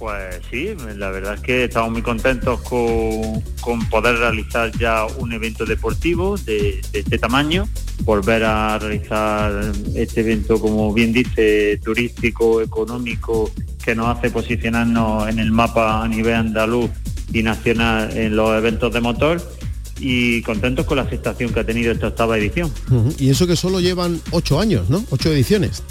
Pues 0.00 0.40
sí, 0.50 0.70
la 0.96 1.10
verdad 1.10 1.34
es 1.34 1.40
que 1.42 1.64
estamos 1.64 1.92
muy 1.92 2.00
contentos 2.00 2.62
con, 2.62 3.86
poder 3.90 4.16
realizar 4.16 4.72
ya 4.78 5.04
un 5.04 5.30
evento 5.34 5.66
deportivo 5.66 6.38
de, 6.38 6.80
este 6.94 7.18
tamaño, 7.18 7.68
volver 8.04 8.44
a 8.44 8.78
realizar 8.78 9.72
este 9.94 10.22
evento, 10.22 10.58
como 10.58 10.90
bien 10.94 11.12
dice, 11.12 11.78
turístico, 11.84 12.62
económico, 12.62 13.52
que 13.84 13.94
nos 13.94 14.16
hace 14.16 14.30
posicionarnos 14.30 15.28
en 15.28 15.38
el 15.38 15.52
mapa 15.52 16.02
a 16.02 16.08
nivel 16.08 16.34
andaluz 16.34 16.90
y 17.30 17.42
nacional 17.42 18.16
en 18.16 18.36
los 18.36 18.56
eventos 18.56 18.94
de 18.94 19.02
motor 19.02 19.52
y 19.98 20.40
contentos 20.40 20.86
con 20.86 20.96
la 20.96 21.02
aceptación 21.02 21.52
que 21.52 21.60
ha 21.60 21.66
tenido 21.66 21.92
esta 21.92 22.06
octava 22.06 22.38
edición. 22.38 22.72
Y 23.18 23.28
eso 23.28 23.46
que 23.46 23.54
solo 23.54 23.80
llevan 23.80 24.18
ocho 24.30 24.60
años, 24.60 24.88
¿no? 24.88 25.04
Ocho 25.10 25.30
ediciones. 25.30 25.82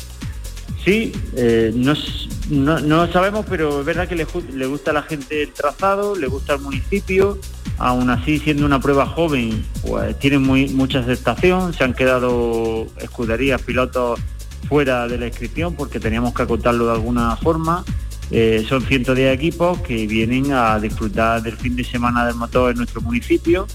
Sí, 0.83 1.11
eh, 1.35 1.71
no, 1.75 2.79
no, 2.79 3.11
sabemos, 3.11 3.45
pero 3.49 3.81
es 3.81 3.85
verdad 3.85 4.07
que 4.07 4.15
le, 4.15 4.65
gusta 4.65 4.91
a 4.91 4.93
la 4.93 5.03
gente 5.03 5.43
el 5.43 5.51
trazado, 5.51 6.15
le 6.15 6.27
gusta 6.27 6.55
el 6.55 6.61
municipio, 6.61 7.37
aún 7.77 8.09
así 8.09 8.39
siendo 8.39 8.65
una 8.65 8.79
prueba 8.79 9.05
joven, 9.05 9.65
pues 9.81 10.17
tiene 10.19 10.39
muy, 10.39 10.69
mucha 10.69 10.99
aceptación, 10.99 11.73
se 11.73 11.83
han 11.83 11.93
quedado 11.93 12.87
escuderías, 13.01 13.61
pilotos 13.61 14.19
fuera 14.67 15.07
de 15.07 15.17
la 15.17 15.27
inscripción 15.27 15.75
porque 15.75 15.99
teníamos 15.99 16.33
que 16.33 16.43
acotarlo 16.43 16.87
de 16.87 16.93
alguna 16.93 17.35
forma. 17.37 17.83
Eh, 18.31 18.63
son 18.69 18.83
110 18.83 19.33
equipos 19.33 19.79
que 19.79 20.05
vienen 20.05 20.53
a 20.53 20.79
disfrutar 20.79 21.41
del 21.41 21.57
fin 21.57 21.75
de 21.75 21.83
semana 21.83 22.25
del 22.27 22.35
motor 22.35 22.71
en 22.71 22.77
nuestro 22.77 23.01
municipio 23.01 23.65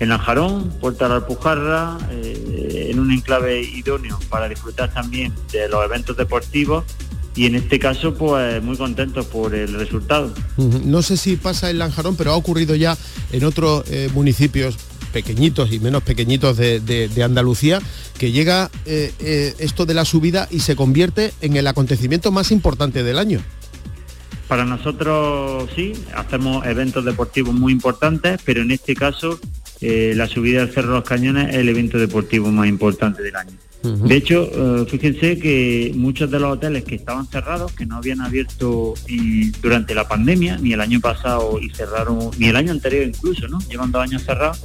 en 0.00 0.08
Lanjarón, 0.08 0.70
Puerta 0.80 1.04
de 1.04 1.10
la 1.10 1.16
Alpujarra, 1.16 1.98
eh, 2.10 2.88
en 2.90 2.98
un 2.98 3.12
enclave 3.12 3.62
idóneo 3.62 4.18
para 4.28 4.48
disfrutar 4.48 4.92
también 4.92 5.32
de 5.52 5.68
los 5.68 5.84
eventos 5.84 6.16
deportivos 6.16 6.84
y 7.36 7.46
en 7.46 7.56
este 7.56 7.78
caso 7.78 8.14
pues 8.14 8.62
muy 8.62 8.76
contentos 8.76 9.26
por 9.26 9.54
el 9.54 9.72
resultado. 9.74 10.32
No 10.56 11.02
sé 11.02 11.16
si 11.16 11.36
pasa 11.36 11.70
en 11.70 11.78
Lanjarón, 11.78 12.16
pero 12.16 12.32
ha 12.32 12.36
ocurrido 12.36 12.74
ya 12.74 12.96
en 13.32 13.44
otros 13.44 13.84
eh, 13.88 14.08
municipios 14.14 14.76
pequeñitos 15.12 15.72
y 15.72 15.78
menos 15.78 16.02
pequeñitos 16.02 16.56
de, 16.56 17.22
Andalucía, 17.24 17.80
que 18.18 18.32
llega 18.32 18.70
eh, 18.84 19.54
esto 19.58 19.86
de 19.86 19.94
la 19.94 20.04
subida 20.04 20.48
y 20.50 20.60
se 20.60 20.74
convierte 20.74 21.32
en 21.40 21.56
el 21.56 21.68
acontecimiento 21.68 22.32
más 22.32 22.50
importante 22.50 23.04
del 23.04 23.18
año. 23.18 23.40
Para 24.48 24.64
nosotros 24.64 25.70
sí, 25.74 25.92
hacemos 26.14 26.66
eventos 26.66 27.04
deportivos 27.04 27.54
muy 27.54 27.72
importantes, 27.72 28.40
pero 28.44 28.62
en 28.62 28.72
este 28.72 28.94
caso 28.94 29.40
eh, 29.86 30.14
la 30.14 30.26
subida 30.26 30.60
del 30.60 30.72
Cerro 30.72 30.92
los 30.92 31.04
Cañones 31.04 31.50
es 31.50 31.56
el 31.56 31.68
evento 31.68 31.98
deportivo 31.98 32.50
más 32.50 32.66
importante 32.66 33.22
del 33.22 33.36
año. 33.36 33.52
De 33.82 34.16
hecho, 34.16 34.48
eh, 34.50 34.86
fíjense 34.88 35.38
que 35.38 35.92
muchos 35.94 36.30
de 36.30 36.40
los 36.40 36.54
hoteles 36.54 36.84
que 36.84 36.94
estaban 36.94 37.26
cerrados, 37.26 37.72
que 37.72 37.84
no 37.84 37.96
habían 37.96 38.22
abierto 38.22 38.94
durante 39.60 39.94
la 39.94 40.08
pandemia, 40.08 40.56
ni 40.56 40.72
el 40.72 40.80
año 40.80 41.00
pasado 41.00 41.58
y 41.60 41.68
cerraron, 41.68 42.30
ni 42.38 42.46
el 42.46 42.56
año 42.56 42.72
anterior 42.72 43.06
incluso, 43.06 43.46
¿no? 43.46 43.58
Llevan 43.68 43.92
dos 43.92 44.02
años 44.02 44.22
cerrados, 44.22 44.62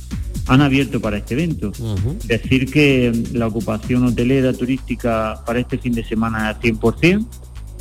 han 0.47 0.61
abierto 0.61 1.01
para 1.01 1.17
este 1.17 1.33
evento. 1.33 1.73
Decir 2.25 2.71
que 2.71 3.11
la 3.33 3.47
ocupación 3.47 4.05
hotelera 4.05 4.53
turística 4.53 5.43
para 5.45 5.59
este 5.59 5.77
fin 5.77 5.91
de 5.91 6.05
semana 6.05 6.51
es 6.51 6.57
100%. 6.59 7.25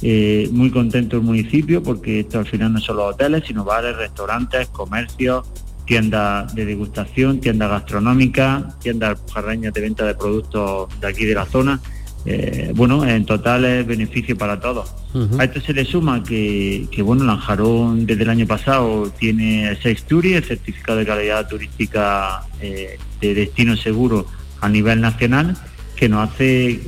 Eh, 0.02 0.48
muy 0.52 0.70
contento 0.70 1.16
el 1.16 1.22
municipio 1.22 1.82
porque 1.82 2.20
esto 2.20 2.38
al 2.38 2.46
final 2.46 2.72
no 2.72 2.80
son 2.80 2.96
los 2.96 3.14
hoteles, 3.14 3.44
sino 3.46 3.64
bares, 3.64 3.96
restaurantes, 3.96 4.68
comercios, 4.68 5.46
tienda 5.88 6.46
de 6.52 6.66
degustación, 6.66 7.40
tienda 7.40 7.66
gastronómica, 7.66 8.76
tienda 8.78 9.16
jarrañas 9.32 9.72
de 9.72 9.80
venta 9.80 10.04
de 10.04 10.14
productos 10.14 10.88
de 11.00 11.06
aquí 11.08 11.24
de 11.24 11.34
la 11.34 11.46
zona. 11.46 11.80
Eh, 12.26 12.72
bueno, 12.74 13.06
en 13.06 13.24
total 13.24 13.64
es 13.64 13.86
beneficio 13.86 14.36
para 14.36 14.60
todos. 14.60 14.94
A 15.38 15.44
esto 15.44 15.62
se 15.62 15.72
le 15.72 15.86
suma 15.86 16.22
que, 16.22 16.86
que, 16.90 17.00
bueno, 17.00 17.24
Lanjarón 17.24 18.04
desde 18.04 18.24
el 18.24 18.28
año 18.28 18.46
pasado 18.46 19.10
tiene 19.18 19.78
seis 19.82 20.02
TURI, 20.02 20.34
el 20.34 20.44
certificado 20.44 20.98
de 20.98 21.06
calidad 21.06 21.48
turística 21.48 22.42
eh, 22.60 22.98
de 23.22 23.34
destino 23.34 23.74
seguro 23.74 24.26
a 24.60 24.68
nivel 24.68 25.00
nacional, 25.00 25.56
que 25.96 26.10
nos 26.10 26.28
hace 26.28 26.80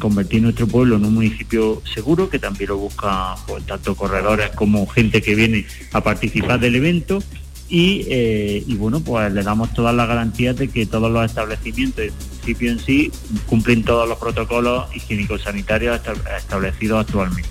convertir 0.00 0.42
nuestro 0.42 0.66
pueblo 0.66 0.96
en 0.96 1.04
un 1.04 1.14
municipio 1.14 1.80
seguro, 1.94 2.28
que 2.28 2.40
también 2.40 2.70
lo 2.70 2.78
busca 2.78 3.36
pues, 3.46 3.64
tanto 3.66 3.94
corredores 3.94 4.50
como 4.50 4.84
gente 4.88 5.22
que 5.22 5.36
viene 5.36 5.64
a 5.92 6.02
participar 6.02 6.58
del 6.58 6.74
evento 6.74 7.22
eh, 7.70 8.64
y, 8.66 8.74
bueno, 8.76 9.00
pues 9.00 9.32
le 9.32 9.42
damos 9.42 9.72
todas 9.74 9.94
las 9.94 10.08
garantías 10.08 10.56
de 10.56 10.68
que 10.68 10.86
todos 10.86 11.10
los 11.10 11.24
establecimientos 11.24 11.96
del 11.96 12.12
municipio 12.12 12.70
en 12.70 12.78
sí 12.78 13.12
cumplen 13.46 13.84
todos 13.84 14.08
los 14.08 14.18
protocolos 14.18 14.86
higiénicos 14.94 15.42
sanitarios 15.42 16.00
establecidos 16.38 17.04
actualmente. 17.06 17.48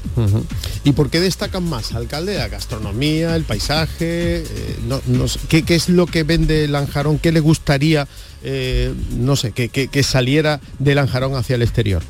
¿Y 0.84 0.94
por 0.94 1.10
qué 1.10 1.20
destacan 1.20 1.64
más, 1.70 1.94
alcalde? 1.94 2.38
La 2.38 2.48
gastronomía, 2.48 3.36
el 3.36 3.44
paisaje, 3.44 4.44
eh, 4.44 4.80
no, 4.88 5.02
¿qué, 5.50 5.64
es 5.68 5.90
lo 5.90 6.08
que 6.08 6.24
vende 6.24 6.68
Lanjarón? 6.68 7.20
¿Qué 7.20 7.32
le 7.32 7.40
gustaría, 7.40 8.08
eh, 8.44 8.94
no 9.18 9.36
sé, 9.36 9.52
que, 9.52 9.70
que, 9.70 10.04
saliera 10.04 10.60
de 10.80 10.96
Lanjarón 10.96 11.36
hacia 11.36 11.56
el 11.56 11.62
exterior? 11.62 12.02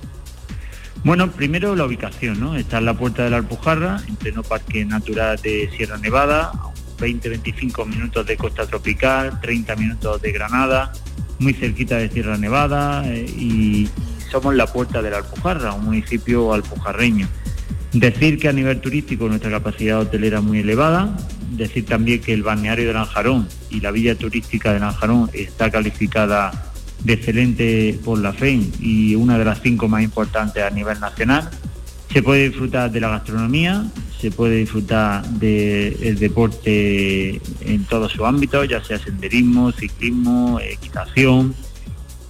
Bueno, 1.04 1.32
primero 1.32 1.76
la 1.76 1.86
ubicación, 1.86 2.40
¿no? 2.40 2.56
Está 2.56 2.80
en 2.80 2.86
la 2.86 2.94
puerta 2.94 3.24
de 3.24 3.30
la 3.30 3.38
Alpujarra, 3.38 4.02
en 4.08 4.16
pleno 4.16 4.44
Parque 4.44 4.84
Natural 4.86 5.40
de 5.42 5.70
Sierra 5.76 5.98
Nevada, 5.98 6.52
20-25 6.98 7.86
minutos 7.86 8.26
de 8.26 8.38
costa 8.38 8.66
tropical, 8.66 9.40
30 9.42 9.76
minutos 9.76 10.22
de 10.22 10.32
Granada, 10.32 10.92
muy 11.40 11.54
cerquita 11.54 11.98
de 11.98 12.10
Sierra 12.10 12.38
Nevada 12.38 13.04
eh, 13.08 13.26
y 13.26 13.90
somos 14.32 14.56
la 14.56 14.68
puerta 14.68 15.02
de 15.02 15.12
la 15.12 15.18
Alpujarra, 15.18 15.74
un 15.74 15.86
municipio 15.86 16.54
alpujarreño. 16.54 17.28
Decir 17.94 18.38
que 18.38 18.50
a 18.50 18.54
nivel 18.54 18.82
turístico 18.82 19.28
nuestra 19.28 19.50
capacidad 19.50 20.00
hotelera 20.00 20.40
es 20.40 20.44
muy 20.44 20.60
elevada, 20.60 21.16
decir 21.52 21.86
también 21.86 22.22
que 22.22 22.34
el 22.34 22.44
balneario 22.44 22.88
de 22.88 22.94
Lanjarón 22.94 23.48
y 23.70 23.80
la 23.80 23.92
villa 23.92 24.16
turística 24.16 24.74
de 24.74 24.80
Lanjarón 24.80 25.30
está 25.34 25.72
calificada 25.72 26.72
de 27.04 27.14
excelente 27.14 28.00
por 28.04 28.20
la 28.20 28.34
FEN 28.34 28.72
y 28.80 29.16
una 29.16 29.38
de 29.38 29.46
las 29.46 29.62
cinco 29.62 29.88
más 29.88 30.04
importantes 30.04 30.64
a 30.64 30.70
nivel 30.70 31.00
nacional. 31.00 31.50
Se 32.12 32.24
puede 32.24 32.50
disfrutar 32.50 32.92
de 32.92 33.00
la 33.00 33.10
gastronomía, 33.10 33.86
se 34.20 34.32
puede 34.32 34.58
disfrutar 34.58 35.28
del 35.28 36.18
deporte 36.18 37.42
en 37.62 37.86
todos 37.86 38.12
sus 38.12 38.26
ámbitos, 38.26 38.68
ya 38.68 38.84
sea 38.84 38.98
senderismo, 38.98 39.72
ciclismo, 39.72 40.60
equitación. 40.60 41.54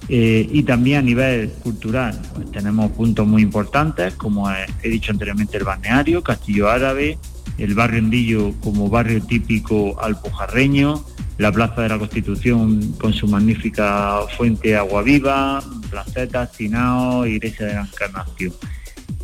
Eh, 0.09 0.47
y 0.51 0.63
también 0.63 0.99
a 0.99 1.01
nivel 1.01 1.49
cultural, 1.63 2.19
pues 2.33 2.49
tenemos 2.51 2.91
puntos 2.91 3.27
muy 3.27 3.41
importantes, 3.41 4.13
como 4.15 4.49
he 4.49 4.89
dicho 4.89 5.11
anteriormente, 5.11 5.57
el 5.57 5.65
balneario, 5.65 6.23
Castillo 6.23 6.69
Árabe, 6.69 7.17
el 7.57 7.73
barrio 7.73 7.99
Endillo 7.99 8.53
como 8.61 8.89
barrio 8.89 9.21
típico 9.21 10.01
alpujarreño, 10.01 11.03
la 11.37 11.51
Plaza 11.51 11.81
de 11.81 11.89
la 11.89 11.99
Constitución 11.99 12.93
con 12.93 13.13
su 13.13 13.27
magnífica 13.27 14.21
fuente 14.37 14.75
agua 14.75 15.01
viva, 15.01 15.63
placetas, 15.89 16.51
Tinao, 16.53 17.25
Iglesia 17.25 17.65
de 17.67 17.73
la 17.73 17.81
Encarnación. 17.81 18.53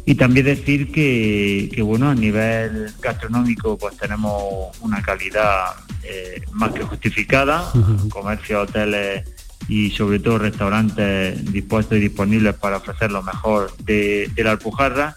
Y 0.05 0.15
también 0.15 0.45
decir 0.45 0.91
que, 0.91 1.81
bueno, 1.81 2.09
a 2.09 2.15
nivel 2.15 2.91
gastronómico 3.01 3.77
pues 3.77 3.95
tenemos 3.97 4.77
una 4.81 5.01
calidad 5.01 5.65
eh, 6.03 6.41
más 6.51 6.73
que 6.73 6.83
justificada, 6.83 7.71
comercios, 8.09 8.69
hoteles 8.69 9.23
y 9.69 9.91
sobre 9.91 10.19
todo 10.19 10.39
restaurantes 10.39 11.51
dispuestos 11.53 11.97
y 11.97 12.01
disponibles 12.01 12.53
para 12.55 12.77
ofrecer 12.77 13.11
lo 13.11 13.23
mejor 13.23 13.75
de, 13.77 14.29
la 14.35 14.51
Alpujarra. 14.51 15.15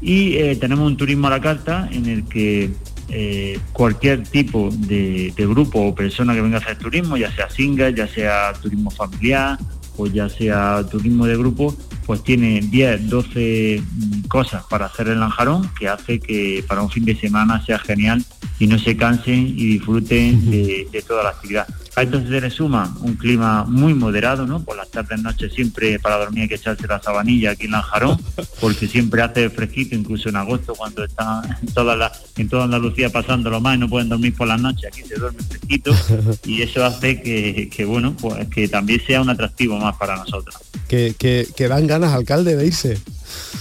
Y 0.00 0.36
eh, 0.36 0.56
tenemos 0.56 0.86
un 0.86 0.96
turismo 0.96 1.28
a 1.28 1.30
la 1.30 1.40
carta 1.40 1.88
en 1.92 2.06
el 2.06 2.24
que 2.24 2.72
eh, 3.08 3.60
cualquier 3.72 4.24
tipo 4.24 4.68
de, 4.72 5.32
grupo 5.36 5.80
o 5.80 5.94
persona 5.94 6.34
que 6.34 6.40
venga 6.40 6.58
a 6.58 6.60
hacer 6.60 6.76
turismo, 6.78 7.16
ya 7.16 7.30
sea 7.30 7.48
single, 7.48 7.94
ya 7.94 8.08
sea 8.08 8.52
turismo 8.60 8.90
familiar 8.90 9.56
o 9.96 10.06
ya 10.06 10.28
sea 10.28 10.84
turismo 10.90 11.24
de 11.26 11.36
grupo, 11.36 11.74
pues 12.06 12.22
tiene 12.22 12.60
10, 12.60 13.10
12 13.10 13.82
mm, 13.82 14.20
cosas 14.28 14.62
para 14.70 14.86
hacer 14.86 15.08
el 15.08 15.18
Lanjarón 15.18 15.68
que 15.78 15.88
hace 15.88 16.20
que 16.20 16.64
para 16.66 16.82
un 16.82 16.90
fin 16.90 17.04
de 17.04 17.16
semana 17.16 17.64
sea 17.66 17.78
genial 17.80 18.24
y 18.58 18.66
no 18.66 18.78
se 18.78 18.96
cansen 18.96 19.46
y 19.48 19.66
disfruten 19.66 20.50
de, 20.50 21.04
toda 21.06 21.24
la 21.24 21.30
actividad. 21.30 21.66
A 21.94 22.02
esto 22.02 22.20
se 22.20 22.40
le 22.40 22.50
suma 22.50 22.94
un 23.00 23.14
clima 23.14 23.64
muy 23.64 23.94
moderado, 23.94 24.46
¿no? 24.46 24.62
Por 24.62 24.76
las 24.76 24.90
tardes, 24.90 25.20
noches 25.22 25.52
siempre 25.54 25.98
para 25.98 26.18
dormir 26.18 26.42
hay 26.42 26.48
que 26.48 26.56
echarse 26.56 26.86
la 26.86 27.00
sabanilla 27.00 27.52
aquí 27.52 27.64
en 27.64 27.72
Lanjarón, 27.72 28.20
porque 28.60 28.86
siempre 28.86 29.22
hace 29.22 29.48
fresquito, 29.50 29.94
incluso 29.94 30.28
en 30.28 30.36
agosto 30.36 30.74
cuando 30.74 31.04
está 31.04 31.42
en 31.60 31.72
toda, 31.72 31.96
la, 31.96 32.12
en 32.36 32.48
toda 32.48 32.64
Andalucía 32.64 33.10
pasando 33.10 33.50
lo 33.50 33.60
más 33.60 33.76
y 33.76 33.78
no 33.78 33.88
pueden 33.88 34.08
dormir 34.08 34.34
por 34.34 34.46
las 34.46 34.60
noches, 34.60 34.86
aquí 34.86 35.02
se 35.02 35.16
duerme 35.16 35.42
fresquito 35.42 35.94
y 36.44 36.62
eso 36.62 36.84
hace 36.84 37.20
que, 37.22 37.84
bueno, 37.86 38.14
pues 38.20 38.46
que 38.48 38.68
también 38.68 39.00
sea 39.06 39.22
un 39.22 39.30
atractivo 39.30 39.78
más 39.78 39.96
para 39.96 40.16
nosotros. 40.16 40.56
Que, 40.88 41.14
que, 41.18 41.48
que 41.56 41.68
dan 41.68 41.86
ganas, 41.86 41.95
alcalde, 42.04 42.56
de 42.56 42.66
irse. 42.66 42.98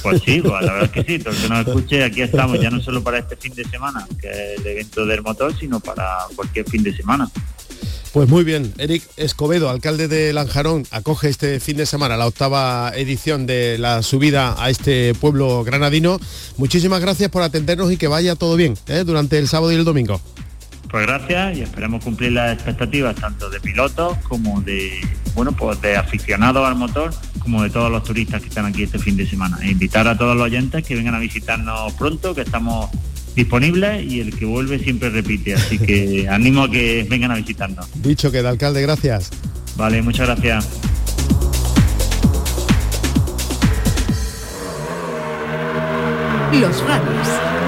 Pues 0.04 0.22
sí, 0.24 0.42
pues 0.42 0.64
la 0.64 0.74
verdad 0.74 0.84
es 0.84 0.92
que 0.92 1.04
sí, 1.04 1.20
todo 1.20 1.34
el 1.34 1.42
que 1.42 1.50
nos 1.50 1.68
escuche, 1.68 2.04
aquí 2.04 2.22
estamos 2.22 2.60
ya 2.60 2.70
no 2.70 2.82
solo 2.82 3.04
para 3.04 3.20
este 3.20 3.36
fin 3.36 3.54
de 3.56 3.66
semana, 3.66 4.08
que 4.20 4.30
es 4.30 4.60
el 4.60 4.68
evento 4.68 5.06
del 5.06 5.22
motor, 5.22 5.58
sino 5.58 5.80
para 5.80 6.18
cualquier 6.36 6.70
fin 6.70 6.84
de 6.84 6.96
semana. 6.96 7.30
Pues 8.16 8.30
muy 8.30 8.46
bien, 8.46 8.74
Eric 8.78 9.04
Escobedo, 9.18 9.70
alcalde 9.70 10.08
de 10.08 10.32
Lanjarón, 10.32 10.86
acoge 10.92 11.28
este 11.28 11.60
fin 11.60 11.76
de 11.76 11.86
semana 11.86 12.16
la 12.16 12.28
octava 12.28 12.94
edición 12.96 13.46
de 13.46 13.78
la 13.78 14.04
subida 14.04 14.56
a 14.58 14.70
este 14.70 15.14
pueblo 15.16 15.66
granadino. 15.66 16.18
Muchísimas 16.56 17.02
gracias 17.02 17.30
por 17.30 17.42
atendernos 17.42 17.92
y 17.92 17.98
que 17.98 18.08
vaya 18.08 18.36
todo 18.36 18.56
bien 18.56 18.76
¿eh? 18.88 19.04
durante 19.06 19.38
el 19.38 19.50
sábado 19.50 19.74
y 19.74 19.76
el 19.76 19.84
domingo. 19.84 20.22
Pues 20.90 21.08
gracias 21.08 21.58
y 21.58 21.62
esperemos 21.62 22.04
cumplir 22.04 22.34
las 22.34 22.54
expectativas 22.54 23.16
tanto 23.16 23.50
de 23.50 23.60
pilotos 23.60 24.18
como 24.20 24.62
de 24.62 25.02
bueno 25.34 25.52
pues 25.52 25.82
de 25.82 25.98
aficionados 25.98 26.66
al 26.66 26.76
motor 26.76 27.12
como 27.40 27.62
de 27.62 27.70
todos 27.70 27.92
los 27.92 28.04
turistas 28.04 28.42
que 28.42 28.48
están 28.48 28.66
aquí 28.66 28.84
este 28.84 28.98
fin 28.98 29.16
de 29.16 29.28
semana. 29.28 29.60
E 29.62 29.72
invitar 29.72 30.08
a 30.08 30.18
todos 30.18 30.36
los 30.36 30.46
oyentes 30.46 30.84
que 30.84 30.96
vengan 30.96 31.14
a 31.14 31.20
visitarnos 31.20 31.94
pronto, 31.94 32.34
que 32.34 32.42
estamos 32.42 32.90
disponible 33.36 34.02
y 34.02 34.20
el 34.22 34.36
que 34.36 34.46
vuelve 34.46 34.80
siempre 34.80 35.10
repite. 35.10 35.54
Así 35.54 35.78
que 35.78 36.28
animo 36.32 36.64
a 36.64 36.72
que 36.72 37.06
vengan 37.08 37.32
a 37.32 37.36
visitarnos. 37.36 37.88
Dicho 38.02 38.32
que 38.32 38.40
el 38.40 38.48
alcalde, 38.48 38.82
gracias. 38.82 39.30
Vale, 39.76 40.02
muchas 40.02 40.28
gracias. 40.28 40.68
Los 46.54 46.82
rallies. 46.88 47.65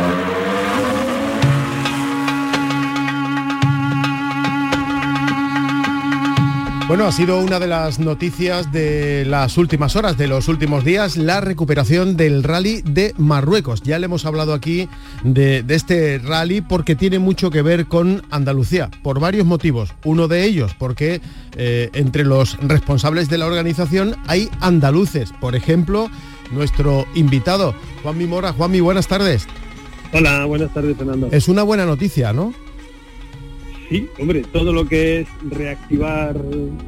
Bueno, 6.88 7.06
ha 7.06 7.12
sido 7.12 7.40
una 7.40 7.60
de 7.60 7.68
las 7.68 8.00
noticias 8.00 8.72
de 8.72 9.26
las 9.26 9.58
últimas 9.58 9.98
horas, 9.98 10.18
de 10.18 10.30
los 10.30 10.48
últimos 10.48 10.86
días, 10.86 11.18
la 11.18 11.42
recuperación 11.42 12.16
del 12.16 12.44
rally 12.44 12.82
de 12.82 13.14
Marruecos. 13.18 13.82
Ya 13.82 14.00
le 14.00 14.06
hemos 14.06 14.26
hablado 14.26 14.54
aquí 14.54 14.88
de, 15.22 15.66
este 15.68 16.18
rally 16.20 16.62
porque 16.62 16.96
tiene 16.96 17.20
mucho 17.20 17.52
que 17.52 17.62
ver 17.62 17.88
con 17.88 18.24
Andalucía, 18.32 18.90
por 19.04 19.20
varios 19.20 19.46
motivos. 19.46 19.94
Uno 20.06 20.30
de 20.30 20.46
ellos 20.46 20.76
porque 20.80 21.20
eh, 21.58 21.90
entre 21.92 22.24
los 22.24 22.58
responsables 22.62 23.28
de 23.28 23.38
la 23.38 23.48
organización 23.48 24.16
hay 24.28 24.50
andaluces. 24.62 25.34
Por 25.42 25.58
ejemplo, 25.58 26.10
nuestro 26.54 27.06
invitado, 27.16 27.76
Juanmi 28.02 28.28
Mora. 28.28 28.54
Juanmi, 28.54 28.80
buenas 28.80 29.10
tardes. 29.10 29.46
Hola, 30.14 30.46
buenas 30.46 30.74
tardes, 30.74 30.96
Fernando. 30.96 31.28
Es 31.34 31.50
una 31.50 31.64
buena 31.64 31.86
noticia, 31.86 32.32
¿no? 32.32 32.54
Sí, 33.90 34.10
hombre, 34.20 34.44
todo 34.52 34.74
lo 34.74 34.86
que 34.86 35.22
es 35.22 35.28
reactivar 35.50 36.36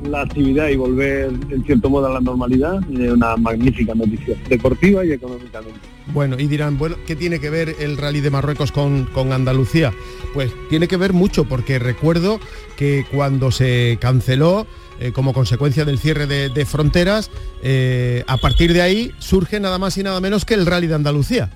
la 0.03 0.22
actividad 0.22 0.68
y 0.68 0.75
volver 0.75 1.32
en 1.50 1.63
cierto 1.63 1.89
modo 1.89 2.08
a 2.08 2.13
la 2.13 2.20
normalidad 2.20 2.79
es 2.91 3.12
una 3.12 3.38
magnífica 3.38 3.96
noticia, 3.96 4.36
deportiva 4.50 5.06
y 5.06 5.13
económicamente. 5.13 5.79
Bueno, 6.13 6.38
y 6.39 6.48
dirán, 6.48 6.77
bueno, 6.77 6.98
¿qué 7.06 7.15
tiene 7.15 7.39
que 7.39 7.50
ver 7.50 7.75
el 7.79 7.98
rally 7.98 8.20
de 8.20 8.32
Marruecos 8.32 8.72
con, 8.72 9.06
con 9.06 9.32
Andalucía? 9.32 9.94
Pues 10.34 10.51
tiene 10.70 10.88
que 10.88 10.98
ver 10.98 11.13
mucho, 11.13 11.46
porque 11.46 11.79
recuerdo 11.79 12.39
que 12.75 13.06
cuando 13.12 13.51
se 13.51 13.98
canceló, 14.01 14.68
eh, 15.00 15.13
como 15.13 15.34
consecuencia 15.34 15.86
del 15.86 16.00
cierre 16.00 16.27
de, 16.27 16.65
fronteras, 16.65 17.32
eh, 17.63 18.24
a 18.27 18.38
partir 18.38 18.74
de 18.74 18.82
ahí 18.82 19.12
surge 19.20 19.60
nada 19.60 19.77
más 19.77 19.98
y 19.98 20.03
nada 20.03 20.20
menos 20.20 20.44
que 20.44 20.56
el 20.56 20.65
rally 20.65 20.88
de 20.88 20.96
Andalucía. 20.96 21.50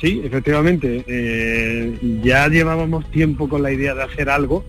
Sí, 0.00 0.20
efectivamente. 0.24 1.04
Eh, 1.06 2.20
ya 2.22 2.48
llevábamos 2.48 3.10
tiempo 3.10 3.48
con 3.48 3.62
la 3.62 3.72
idea 3.72 3.94
de 3.94 4.02
hacer 4.02 4.28
algo 4.30 4.64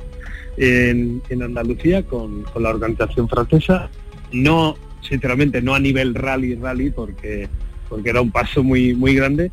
en, 0.58 1.22
Andalucía 1.42 2.04
con, 2.04 2.46
la 2.60 2.70
organización 2.70 3.28
francesa. 3.28 3.90
No, 4.32 4.76
sinceramente, 5.02 5.62
no 5.62 5.74
a 5.74 5.80
nivel 5.80 6.16
rally, 6.16 6.56
rally, 6.56 6.90
porque, 6.90 7.48
porque 7.90 8.10
era 8.10 8.22
un 8.22 8.32
paso 8.32 8.64
muy, 8.64 8.94
muy 8.94 9.16
grande, 9.16 9.52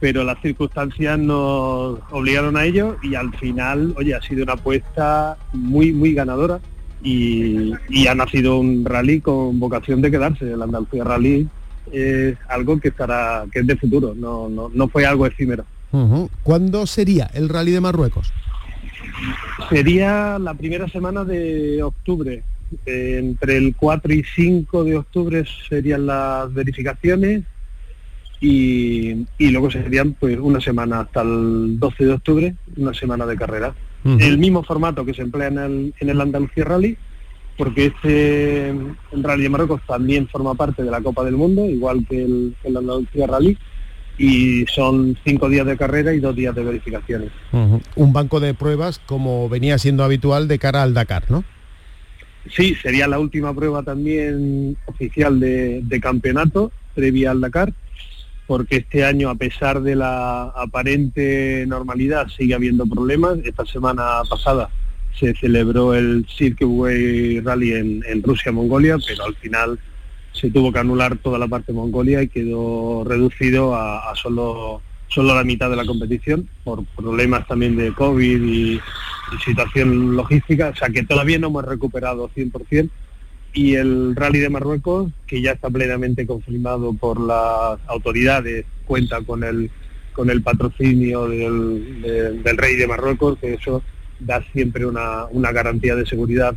pero 0.00 0.24
las 0.24 0.40
circunstancias 0.40 1.18
nos 1.18 1.98
obligaron 2.10 2.56
a 2.56 2.64
ello 2.64 2.96
y 3.02 3.14
al 3.14 3.34
final, 3.36 3.94
oye, 3.96 4.14
ha 4.14 4.22
sido 4.22 4.44
una 4.44 4.54
apuesta 4.54 5.36
muy, 5.52 5.92
muy 5.92 6.14
ganadora 6.14 6.60
y, 7.02 7.72
y 7.88 8.06
ha 8.06 8.14
nacido 8.14 8.58
un 8.58 8.84
rally 8.84 9.20
con 9.20 9.58
vocación 9.60 10.00
de 10.00 10.10
quedarse. 10.10 10.52
El 10.52 10.62
Andalucía 10.62 11.04
Rally 11.04 11.48
es 11.90 12.36
algo 12.48 12.78
que 12.78 12.88
estará, 12.88 13.44
que 13.50 13.60
es 13.60 13.66
de 13.66 13.76
futuro, 13.76 14.14
no, 14.14 14.48
no, 14.48 14.88
fue 14.88 15.04
algo 15.06 15.26
efímero. 15.26 15.64
¿Cuándo 16.42 16.86
sería 16.86 17.30
el 17.34 17.48
rally 17.48 17.72
de 17.72 17.80
Marruecos? 17.80 18.32
Sería 19.68 20.38
la 20.38 20.54
primera 20.54 20.88
semana 20.88 21.24
de 21.24 21.82
octubre. 21.82 22.42
entre 22.86 23.58
el 23.58 23.76
4 23.76 24.14
y 24.14 24.24
5 24.24 24.84
de 24.84 24.96
octubre 24.96 25.44
serían 25.68 26.06
las 26.06 26.52
verificaciones 26.54 27.42
y, 28.40 29.26
luego 29.38 29.70
serían 29.70 30.14
pues 30.14 30.38
una 30.38 30.60
semana 30.60 31.00
hasta 31.00 31.22
el 31.22 31.78
12 31.78 32.04
de 32.06 32.12
octubre, 32.12 32.54
una 32.76 32.94
semana 32.94 33.26
de 33.26 33.36
carrera. 33.36 33.74
El 34.04 34.38
mismo 34.38 34.64
formato 34.64 35.04
que 35.04 35.14
se 35.14 35.22
emplea 35.22 35.46
en 35.46 35.58
el, 35.58 35.94
en 36.00 36.08
el 36.08 36.20
Andalucía 36.20 36.64
Rally, 36.64 36.96
porque 37.62 37.86
este 37.86 38.74
Rally 39.12 39.44
de 39.44 39.48
Marruecos 39.48 39.80
también 39.86 40.26
forma 40.26 40.52
parte 40.56 40.82
de 40.82 40.90
la 40.90 41.00
Copa 41.00 41.22
del 41.22 41.36
Mundo, 41.36 41.64
igual 41.64 42.04
que 42.10 42.24
el, 42.24 42.56
el 42.64 42.76
Andalucía 42.76 43.28
Rally, 43.28 43.56
y 44.18 44.66
son 44.66 45.16
cinco 45.24 45.48
días 45.48 45.64
de 45.64 45.76
carrera 45.76 46.12
y 46.12 46.18
dos 46.18 46.34
días 46.34 46.56
de 46.56 46.64
verificaciones. 46.64 47.30
Un 47.52 48.12
banco 48.12 48.40
de 48.40 48.54
pruebas 48.54 48.98
como 49.06 49.48
venía 49.48 49.78
siendo 49.78 50.02
habitual 50.02 50.48
de 50.48 50.58
cara 50.58 50.82
al 50.82 50.92
Dakar, 50.92 51.30
¿no? 51.30 51.44
Sí, 52.50 52.74
sería 52.82 53.06
la 53.06 53.20
última 53.20 53.54
prueba 53.54 53.84
también 53.84 54.76
oficial 54.86 55.38
de, 55.38 55.82
de 55.84 56.00
campeonato 56.00 56.72
previa 56.96 57.30
al 57.30 57.40
Dakar, 57.40 57.72
porque 58.48 58.78
este 58.78 59.04
año, 59.04 59.30
a 59.30 59.36
pesar 59.36 59.82
de 59.82 59.94
la 59.94 60.46
aparente 60.46 61.64
normalidad, 61.68 62.26
sigue 62.26 62.54
habiendo 62.54 62.86
problemas. 62.86 63.38
Esta 63.44 63.64
semana 63.66 64.22
pasada 64.28 64.68
se 65.18 65.34
celebró 65.34 65.94
el 65.94 66.26
Way 66.60 67.40
Rally 67.40 67.72
en, 67.72 68.22
Rusia-Mongolia, 68.22 68.96
pero 69.06 69.24
al 69.24 69.34
final 69.36 69.78
se 70.32 70.50
tuvo 70.50 70.72
que 70.72 70.78
anular 70.78 71.16
toda 71.18 71.38
la 71.38 71.48
parte 71.48 71.72
de 71.72 71.78
Mongolia 71.78 72.22
y 72.22 72.28
quedó 72.28 73.04
reducido 73.04 73.74
a, 73.74 74.14
solo, 74.16 74.80
solo 75.08 75.34
la 75.34 75.44
mitad 75.44 75.70
de 75.70 75.76
la 75.76 75.84
competición 75.84 76.48
por 76.64 76.84
problemas 76.84 77.46
también 77.46 77.76
de 77.76 77.92
COVID 77.92 78.42
y, 78.42 78.80
situación 79.42 80.14
logística, 80.14 80.68
o 80.68 80.76
sea 80.76 80.90
que 80.90 81.04
todavía 81.04 81.38
no 81.38 81.46
hemos 81.46 81.64
recuperado 81.64 82.28
100% 82.36 82.90
y 83.54 83.76
el 83.76 84.14
rally 84.14 84.40
de 84.40 84.50
Marruecos, 84.50 85.10
que 85.26 85.40
ya 85.40 85.52
está 85.52 85.70
plenamente 85.70 86.26
confirmado 86.26 86.92
por 86.92 87.18
las 87.18 87.78
autoridades, 87.86 88.66
cuenta 88.84 89.22
con 89.22 89.42
el 89.42 89.70
con 90.12 90.28
el 90.28 90.42
patrocinio 90.42 91.26
del, 91.26 92.42
del 92.42 92.56
rey 92.58 92.76
de 92.76 92.86
Marruecos, 92.86 93.38
que 93.38 93.54
eso 93.54 93.82
da 94.26 94.42
siempre 94.52 94.86
una, 94.86 95.52
garantía 95.52 95.94
de 95.94 96.06
seguridad 96.06 96.54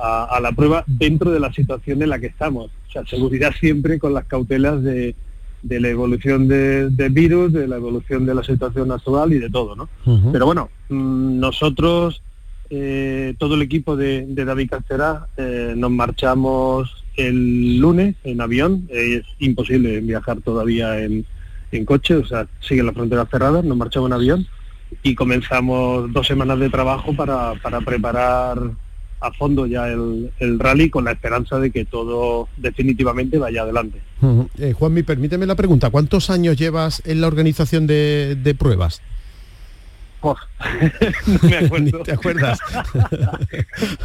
a, 0.00 0.38
la 0.40 0.52
prueba 0.52 0.84
dentro 0.86 1.30
de 1.30 1.40
la 1.40 1.52
situación 1.52 2.02
en 2.02 2.10
la 2.10 2.18
que 2.18 2.26
estamos. 2.26 2.70
O 2.88 2.92
sea, 2.92 3.04
seguridad 3.06 3.52
siempre 3.58 3.98
con 3.98 4.14
las 4.14 4.24
cautelas 4.24 4.82
de, 4.82 5.14
la 5.62 5.88
evolución 5.88 6.48
del 6.48 7.10
virus, 7.10 7.52
de 7.52 7.66
la 7.66 7.76
evolución 7.76 8.26
de 8.26 8.34
la 8.34 8.44
situación 8.44 8.92
actual 8.92 9.32
y 9.32 9.38
de 9.38 9.50
todo, 9.50 9.74
¿no? 9.74 9.88
Pero 10.32 10.46
bueno, 10.46 10.70
mm, 10.88 11.40
nosotros, 11.40 12.22
eh, 12.70 13.34
todo 13.38 13.54
el 13.54 13.62
equipo 13.62 13.96
de, 13.96 14.26
David 14.28 14.70
Castera, 14.70 15.26
eh, 15.36 15.74
nos 15.76 15.90
marchamos 15.90 17.04
el 17.16 17.78
lunes 17.78 18.14
en 18.22 18.40
avión. 18.40 18.88
es 18.88 19.24
imposible 19.40 20.00
viajar 20.00 20.40
todavía 20.40 21.00
en, 21.00 21.26
en 21.72 21.84
coche, 21.84 22.14
o 22.14 22.24
sea, 22.24 22.46
siguen 22.60 22.86
las 22.86 22.94
fronteras 22.94 23.28
cerradas, 23.28 23.64
nos 23.64 23.76
marchamos 23.76 24.08
en 24.08 24.12
avión 24.12 24.46
y 25.02 25.14
comenzamos 25.14 26.12
dos 26.12 26.26
semanas 26.26 26.58
de 26.58 26.70
trabajo 26.70 27.14
para, 27.14 27.54
preparar 27.84 28.58
a 29.20 29.32
fondo 29.32 29.66
ya 29.66 29.88
el, 29.88 30.58
rally 30.58 30.90
con 30.90 31.04
la 31.04 31.12
esperanza 31.12 31.58
de 31.58 31.70
que 31.70 31.84
todo 31.84 32.48
definitivamente 32.56 33.38
vaya 33.38 33.62
adelante. 33.62 34.00
Eh, 34.58 34.72
Juanmi, 34.72 35.02
permíteme 35.02 35.46
la 35.46 35.54
pregunta, 35.54 35.90
¿cuántos 35.90 36.30
años 36.30 36.56
llevas 36.56 37.02
en 37.04 37.20
la 37.20 37.26
organización 37.26 37.86
de, 37.86 38.56
pruebas? 38.58 39.02
no 40.22 41.38
me 41.42 41.56
acuerdo. 41.66 42.02
¿Te 42.02 42.12
acuerdas? 42.12 42.58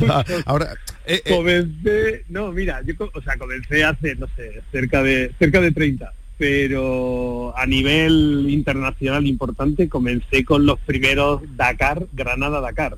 Ah, 0.07 0.23
ahora 0.45 0.75
eh, 1.07 1.21
eh, 1.25 1.35
comencé, 1.35 2.23
no, 2.29 2.51
mira, 2.51 2.81
yo 2.85 2.93
o 3.11 3.21
sea, 3.21 3.35
comencé 3.37 3.83
hace, 3.83 4.15
no 4.15 4.27
sé, 4.35 4.61
cerca 4.71 5.01
de 5.01 5.31
cerca 5.39 5.59
de 5.59 5.71
30 5.71 6.13
pero 6.37 7.57
a 7.57 7.65
nivel 7.65 8.47
internacional 8.49 9.25
importante 9.27 9.89
comencé 9.89 10.43
con 10.43 10.65
los 10.65 10.79
primeros 10.79 11.41
Dakar, 11.55 12.07
Granada-Dakar. 12.13 12.97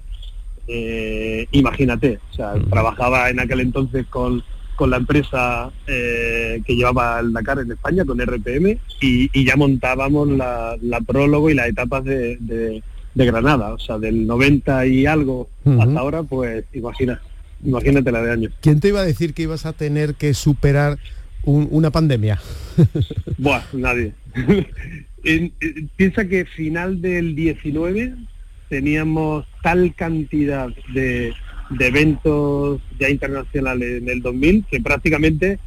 eh, 0.67 1.47
imagínate, 1.51 2.19
o 2.31 2.35
sea, 2.35 2.53
trabajaba 2.69 3.29
en 3.29 3.39
aquel 3.39 3.59
entonces 3.59 4.05
con, 4.07 4.43
con 4.75 4.89
la 4.89 4.97
empresa 4.97 5.71
eh, 5.87 6.61
que 6.65 6.75
llevaba 6.75 7.19
el 7.19 7.33
Dakar 7.33 7.59
en 7.59 7.71
España, 7.71 8.05
con 8.05 8.19
RPM, 8.19 8.79
y, 9.01 9.45
ya 9.45 9.55
montábamos 9.55 10.27
la, 10.29 10.77
prólogo 11.05 11.49
y 11.49 11.53
las 11.53 11.67
etapas 11.67 12.03
de, 12.03 12.81
Granada, 13.13 13.73
o 13.73 13.79
sea, 13.79 13.97
del 13.97 14.27
90 14.27 14.87
y 14.87 15.05
algo 15.05 15.47
hasta 15.79 15.99
ahora, 15.99 16.23
pues 16.23 16.65
imagina, 16.73 17.21
imagínate 17.63 18.11
la 18.11 18.21
de 18.21 18.31
años. 18.31 18.53
¿Quién 18.61 18.79
te 18.79 18.89
iba 18.89 19.01
a 19.01 19.05
decir 19.05 19.33
que 19.33 19.43
ibas 19.43 19.65
a 19.65 19.73
tener 19.73 20.15
que 20.15 20.33
superar 20.33 20.97
una 21.45 21.91
pandemia? 21.91 22.39
Buah, 23.37 23.63
nadie. 23.73 24.13
piensa 25.95 26.27
que 26.27 26.45
final 26.45 27.01
del 27.01 27.35
19 27.35 28.13
teníamos 28.69 29.45
tal 29.63 29.93
cantidad 29.95 30.69
de, 30.93 31.33
eventos 31.79 32.81
ya 32.99 33.09
internacionales 33.09 34.01
en 34.01 34.09
el 34.09 34.21
2000 34.21 34.65
que 34.69 34.81
prácticamente, 34.81 35.57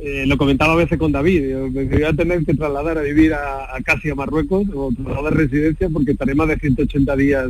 eh, 0.00 0.24
lo 0.26 0.36
comentaba 0.36 0.72
a 0.72 0.76
veces 0.76 0.98
con 0.98 1.12
David, 1.12 1.54
me 1.70 1.84
voy 1.84 2.02
a 2.02 2.12
tener 2.12 2.44
que 2.44 2.54
trasladar 2.54 2.98
a 2.98 3.02
vivir 3.02 3.34
a, 3.34 3.68
casi 3.84 4.10
a 4.10 4.14
Marruecos 4.14 4.66
o 4.74 4.90
trasladar 4.92 5.34
residencia 5.34 5.88
porque 5.88 6.12
estaré 6.12 6.34
más 6.34 6.48
de 6.48 6.56
180 6.56 7.16
días 7.16 7.48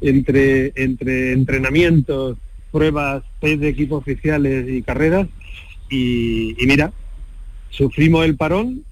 entre, 0.00 0.72
entre 0.76 1.32
entrenamientos, 1.32 2.38
pruebas, 2.70 3.22
test 3.40 3.60
de 3.60 3.68
equipos 3.68 4.00
oficiales 4.00 4.66
y 4.68 4.82
carreras. 4.82 5.28
y 5.90 6.56
mira, 6.66 6.90
sufrimos 7.72 8.24
el 8.24 8.36
parón 8.36 8.84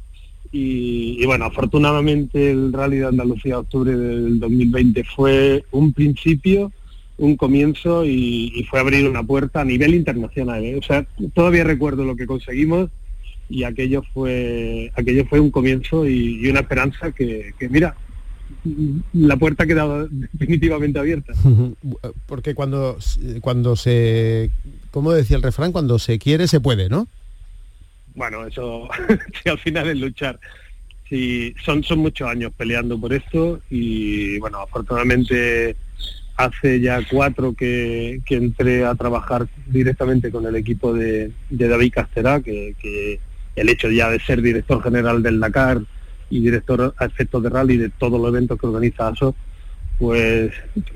y, 0.52 1.24
bueno, 1.26 1.44
afortunadamente 1.44 2.50
el 2.50 2.72
Rally 2.72 2.98
de 2.98 3.06
Andalucía 3.06 3.60
octubre 3.60 3.96
del 3.96 4.40
2020 4.40 5.04
fue 5.04 5.64
un 5.70 5.92
principio, 5.92 6.72
un 7.18 7.36
comienzo 7.36 8.04
y, 8.04 8.66
fue 8.68 8.80
abrir 8.80 9.08
una 9.08 9.22
puerta 9.22 9.60
a 9.60 9.64
nivel 9.64 9.94
internacional. 9.94 10.64
¿eh? 10.64 10.76
O 10.76 10.82
sea, 10.82 11.06
todavía 11.34 11.62
recuerdo 11.62 12.04
lo 12.04 12.16
que 12.16 12.26
conseguimos 12.26 12.90
y 13.48 13.64
aquello 13.64 14.02
fue 14.14 14.92
aquello 14.94 15.24
fue 15.26 15.40
un 15.40 15.50
comienzo 15.50 16.06
y, 16.06 16.48
una 16.48 16.60
esperanza 16.60 17.12
que, 17.12 17.52
mira, 17.68 17.94
la 19.12 19.36
puerta 19.36 19.64
ha 19.64 19.66
quedado 19.68 20.08
definitivamente 20.10 20.98
abierta. 20.98 21.32
Porque 22.26 22.56
cuando, 22.56 22.98
cuando 23.40 23.76
se, 23.76 24.50
como 24.90 25.12
decía 25.12 25.36
el 25.36 25.44
refrán, 25.44 25.70
cuando 25.70 26.00
se 26.00 26.18
quiere 26.18 26.48
se 26.48 26.58
puede, 26.58 26.88
¿no? 26.88 27.06
Bueno, 28.14 28.46
eso 28.46 28.88
al 29.44 29.58
final 29.58 29.88
es 29.88 29.98
luchar. 29.98 30.38
Sí, 31.08 31.54
son, 31.64 31.82
son 31.82 31.98
muchos 31.98 32.28
años 32.28 32.52
peleando 32.56 32.98
por 33.00 33.12
esto 33.12 33.60
y 33.68 34.38
bueno, 34.38 34.58
afortunadamente 34.58 35.74
hace 36.36 36.80
ya 36.80 37.00
cuatro 37.10 37.52
que, 37.52 38.20
entré 38.28 38.84
a 38.84 38.94
trabajar 38.94 39.46
directamente 39.66 40.30
con 40.30 40.46
el 40.46 40.56
equipo 40.56 40.94
de, 40.94 41.32
David 41.50 41.92
Castera, 41.92 42.40
que, 42.40 43.18
el 43.56 43.68
hecho 43.68 43.90
ya 43.90 44.08
de 44.08 44.20
ser 44.20 44.40
director 44.40 44.82
general 44.82 45.22
del 45.22 45.40
Dakar 45.40 45.80
y 46.30 46.40
director 46.40 46.94
a 46.96 47.04
efectos 47.04 47.42
de 47.42 47.50
rally 47.50 47.76
de 47.76 47.90
todos 47.90 48.18
los 48.20 48.30
eventos 48.30 48.58
que 48.58 48.66
organiza 48.66 49.08
ASO, 49.08 49.34
pues 49.98 50.52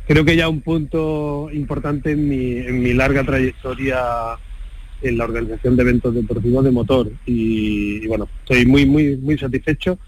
creo 0.06 0.24
que 0.24 0.36
ya 0.36 0.48
un 0.48 0.62
punto 0.62 1.50
importante 1.52 2.12
en 2.12 2.28
mi, 2.28 2.56
en 2.56 2.80
mi 2.80 2.94
larga 2.94 3.24
trayectoria 3.24 3.98
en 5.04 5.18
la 5.18 5.24
organización 5.24 5.76
de 5.76 5.82
eventos 5.82 6.14
deportivos 6.14 6.64
de 6.64 6.70
motor 6.70 7.10
y, 7.26 8.06
bueno, 8.06 8.28
estoy 8.40 8.66
muy, 8.66 8.86
muy, 8.86 9.16
muy 9.16 9.38
satisfecho. 9.38 9.98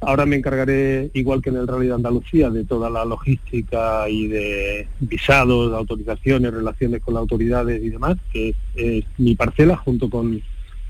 Ahora 0.00 0.26
me 0.26 0.36
encargaré, 0.36 1.10
igual 1.14 1.40
que 1.40 1.48
en 1.48 1.56
el 1.56 1.66
Rally 1.66 1.86
de 1.86 1.94
Andalucía, 1.94 2.50
de 2.50 2.64
toda 2.64 2.90
la 2.90 3.06
logística 3.06 4.06
y 4.08 4.28
de 4.28 4.86
visados, 5.00 5.72
autorizaciones, 5.72 6.52
relaciones 6.52 7.00
con 7.00 7.14
las 7.14 7.22
autoridades 7.22 7.82
y 7.82 7.88
demás, 7.88 8.18
que 8.30 8.54
es, 8.74 9.04
mi 9.16 9.34
parcela 9.34 9.76
junto 9.76 10.10
con, 10.10 10.42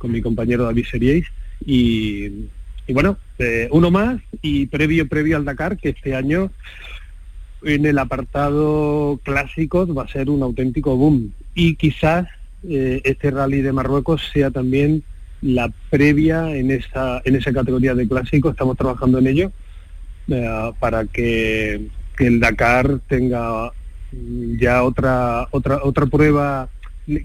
mi 0.02 0.20
compañero 0.20 0.64
David 0.64 0.84
Series. 0.90 1.26
Y, 1.64 2.28
bueno, 2.88 3.16
eh, 3.38 3.68
uno 3.70 3.90
más 3.90 4.20
y 4.42 4.66
previo, 4.66 5.08
previo 5.08 5.36
al 5.36 5.44
Dakar, 5.44 5.78
que 5.78 5.90
este 5.90 6.14
año 6.14 6.50
en 7.62 7.86
el 7.86 7.98
apartado 7.98 9.18
clásicos 9.22 9.96
va 9.96 10.02
a 10.02 10.08
ser 10.08 10.28
un 10.28 10.42
auténtico 10.42 10.96
boom. 10.96 11.32
Y 11.54 11.76
quizás 11.76 12.26
eh, 12.68 13.00
este 13.04 13.30
rally 13.30 13.62
de 13.62 13.72
Marruecos 13.72 14.22
sea 14.32 14.50
también 14.50 15.02
la 15.42 15.70
previa 15.90 16.54
en 16.56 16.70
esa, 16.70 17.20
en 17.24 17.36
esa 17.36 17.52
categoría 17.52 17.94
de 17.94 18.08
clásico. 18.08 18.50
Estamos 18.50 18.76
trabajando 18.76 19.18
en 19.18 19.26
ello 19.26 19.52
eh, 20.28 20.70
para 20.78 21.04
que, 21.04 21.88
el 22.18 22.38
Dakar 22.38 23.00
tenga 23.08 23.72
ya 24.58 24.84
otra, 24.84 25.48
otra, 25.50 25.80
otra 25.82 26.06
prueba 26.06 26.68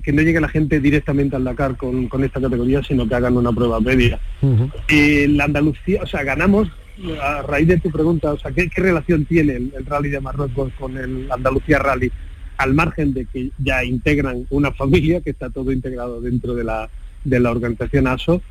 que 0.04 0.12
no 0.12 0.23
llegue 0.23 0.41
la 0.41 0.49
gente 0.49 0.80
directamente 0.80 1.36
al 1.36 1.43
Dakar 1.43 1.78
con, 1.78 2.10
esta 2.23 2.41
categoría, 2.41 2.84
sino 2.84 3.08
que 3.08 3.15
hagan 3.15 3.38
una 3.38 3.54
prueba 3.54 3.80
previa. 3.80 4.19
la 4.89 5.43
Andalucía, 5.43 6.02
o 6.04 6.08
sea, 6.08 6.23
ganamos, 6.23 6.69
a 7.21 7.43
raíz 7.43 7.67
de 7.67 7.80
tu 7.80 7.91
pregunta, 7.91 8.34
o 8.34 8.39
sea, 8.39 8.52
¿qué, 8.52 8.69
relación 8.75 9.25
tiene 9.25 9.54
el, 9.54 9.73
el, 9.78 9.86
Rally 9.86 10.10
de 10.10 10.19
Marruecos 10.19 10.73
con 10.78 10.97
el 10.97 11.32
Andalucía 11.32 11.80
Rally? 11.80 12.12
Al 12.60 12.74
margen 12.74 13.13
de 13.13 13.26
que 13.26 13.52
ya 13.58 13.86
integran 13.86 14.45
una 14.50 14.74
familia, 14.74 15.22
que 15.22 15.30
está 15.30 15.50
todo 15.50 15.72
integrado 15.72 16.19
dentro 16.19 16.56
de 16.56 16.65
la, 16.65 16.89
de 17.24 17.39
la 17.39 17.52
organización 17.52 18.06
ASO, 18.06 18.41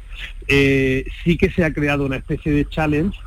eh, 0.48 1.04
sí 1.22 1.36
que 1.36 1.50
se 1.50 1.62
ha 1.62 1.74
creado 1.74 2.06
una 2.06 2.16
especie 2.16 2.50
de 2.52 2.66
challenge 2.66 3.18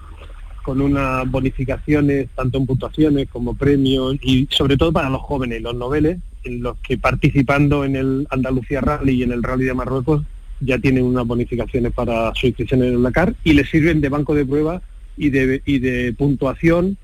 con 0.63 0.81
unas 0.81 1.29
bonificaciones, 1.29 2.29
tanto 2.35 2.57
en 2.57 2.65
puntuaciones 2.65 3.27
como 3.29 3.55
premios, 3.55 4.17
y 4.23 4.47
sobre 4.49 4.75
todo 4.75 4.91
para 4.91 5.11
los 5.11 5.21
jóvenes, 5.21 5.61
los 5.61 5.75
noveles, 5.75 6.17
los 6.45 6.77
que 6.79 6.97
participando 6.97 7.85
en 7.85 7.95
el 7.95 8.27
Andalucía 8.31 8.81
Rally 8.81 9.13
y 9.13 9.23
en 9.23 9.33
el 9.33 9.43
Rally 9.43 9.65
de 9.65 9.75
Marruecos 9.75 10.23
ya 10.61 10.79
tienen 10.79 11.03
unas 11.03 11.27
bonificaciones 11.27 11.91
para 11.93 12.33
su 12.33 12.47
inscripción 12.47 12.81
en 12.81 12.95
el 12.95 13.03
Dakar 13.03 13.35
y 13.43 13.53
les 13.53 13.69
sirven 13.69 14.01
de 14.01 14.09
banco 14.09 14.33
de 14.33 14.47
prueba 14.47 14.81
y 15.15 15.29
de, 15.29 15.61
y 15.63 15.77
de 15.77 16.13
puntuación 16.13 16.97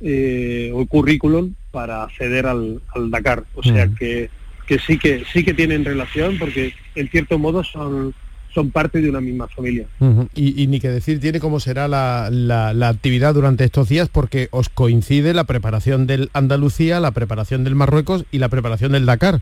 eh, 0.00 0.70
o 0.74 0.86
currículum 0.86 1.54
para 1.70 2.04
acceder 2.04 2.46
al, 2.46 2.80
Dakar. 3.10 3.44
O 3.54 3.62
sea 3.62 3.88
que, 3.88 4.30
que, 4.66 4.78
sí 4.78 4.98
que 4.98 5.24
sí 5.32 5.44
que 5.44 5.54
tienen 5.54 5.84
relación 5.84 6.38
porque 6.38 6.72
en 6.94 7.08
cierto 7.08 7.38
modo 7.38 7.64
son 7.64 8.14
son 8.52 8.70
parte 8.70 9.00
de 9.00 9.08
una 9.08 9.20
misma 9.20 9.48
familia. 9.48 9.86
y, 10.34 10.66
ni 10.66 10.80
que 10.80 10.88
decir 10.88 11.20
tiene 11.20 11.40
cómo 11.40 11.60
será 11.60 11.88
la, 11.88 12.28
la, 12.30 12.88
actividad 12.88 13.34
durante 13.34 13.64
estos 13.64 13.88
días 13.88 14.08
porque 14.08 14.48
os 14.50 14.68
coincide 14.68 15.34
la 15.34 15.44
preparación 15.44 16.06
del 16.06 16.30
Andalucía, 16.32 17.00
la 17.00 17.12
preparación 17.12 17.64
del 17.64 17.74
Marruecos 17.74 18.24
y 18.32 18.38
la 18.38 18.48
preparación 18.48 18.92
del 18.92 19.06
Dakar. 19.06 19.40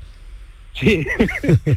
Sí, 0.74 1.06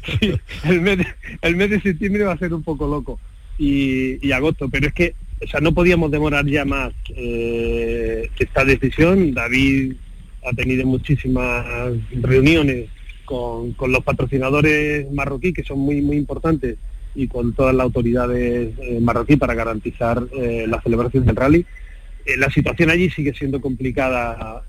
El, 0.63 0.81
mes 0.81 0.97
de, 0.99 1.07
el 1.41 1.55
mes 1.55 1.69
de 1.69 1.81
septiembre 1.81 2.23
va 2.23 2.33
a 2.33 2.37
ser 2.37 2.53
un 2.53 2.61
poco 2.61 2.87
loco 2.87 3.19
y, 3.57 4.25
y 4.25 4.31
agosto, 4.31 4.69
pero 4.69 4.87
es 4.87 4.93
que 4.93 5.15
o 5.43 5.47
sea, 5.47 5.59
no 5.59 5.73
podíamos 5.73 6.11
demorar 6.11 6.45
ya 6.45 6.65
más 6.65 6.93
eh, 7.09 8.29
esta 8.37 8.63
decisión. 8.63 9.33
David 9.33 9.93
ha 10.45 10.53
tenido 10.53 10.85
muchísimas 10.85 11.65
reuniones 12.11 12.89
con, 13.25 13.75
los 13.87 14.03
patrocinadores 14.03 15.11
marroquíes, 15.11 15.55
que 15.55 15.63
son 15.63 15.79
muy, 15.79 16.01
muy 16.01 16.17
importantes, 16.17 16.77
y 17.15 17.27
con 17.27 17.53
todas 17.53 17.73
las 17.73 17.85
autoridades 17.85 18.73
eh, 18.79 18.99
marroquíes 19.01 19.39
para 19.39 19.55
garantizar 19.55 20.23
eh, 20.33 20.65
la 20.67 20.81
celebración 20.81 21.25
del 21.25 21.35
rally. 21.35 21.65
la 22.37 22.49
situación 22.51 22.89
allí 22.89 23.09
sigue 23.09 23.33
siendo 23.33 23.59
complicada, 23.59 24.63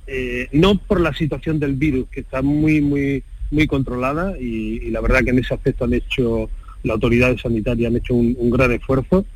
no 0.52 0.78
por 0.78 1.00
la 1.00 1.12
situación 1.12 1.60
del 1.60 1.74
virus, 1.74 2.08
que 2.08 2.20
está 2.20 2.40
muy, 2.40 2.80
muy, 2.80 3.22
muy 3.50 3.66
controlada, 3.66 4.38
y, 4.40 4.90
la 4.90 5.02
verdad 5.02 5.22
que 5.22 5.30
en 5.30 5.38
ese 5.38 5.54
aspecto 5.54 5.84
han 5.84 5.92
hecho, 5.92 6.48
las 6.82 6.94
autoridades 6.94 7.42
sanitarias 7.42 7.90
han 7.90 7.96
hecho 7.96 8.14
un 8.14 8.50
gran 8.50 8.72
esfuerzo, 8.72 9.26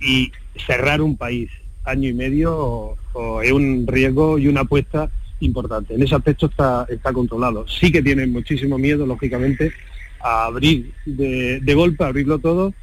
y 0.00 0.32
cerrar 0.66 1.00
un 1.00 1.16
país 1.16 1.50
año 1.84 2.08
y 2.08 2.14
medio 2.14 2.96
es 3.42 3.52
un 3.52 3.86
riesgo 3.86 4.38
y 4.38 4.48
una 4.48 4.62
apuesta 4.62 5.10
importante. 5.40 5.94
En 5.94 6.02
ese 6.02 6.14
aspecto 6.14 6.46
está, 6.46 6.86
está 6.88 7.12
controlado. 7.12 7.66
Sí 7.66 7.90
que 7.90 8.02
tienen 8.02 8.32
muchísimo 8.32 8.78
miedo, 8.78 9.06
lógicamente, 9.06 9.72
a 10.20 10.44
abrir 10.46 10.92
de, 11.06 11.74
golpe, 11.74 12.04
a 12.04 12.08
abrirlo 12.08 12.38
todo 12.38 12.74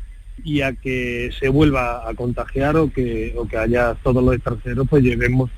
y 0.43 0.62
a 0.62 0.73
que 0.73 1.32
se 1.39 1.49
vuelva 1.49 2.08
a 2.08 2.13
contagiar 2.13 2.77
o 2.77 2.91
que, 2.91 3.34
o 3.38 3.47
que 3.47 3.58
haya 3.58 3.95
todos 4.03 4.23
los 4.23 4.36
extranjeros, 4.36 4.88
pues 4.89 5.03
llevemos 5.03 5.49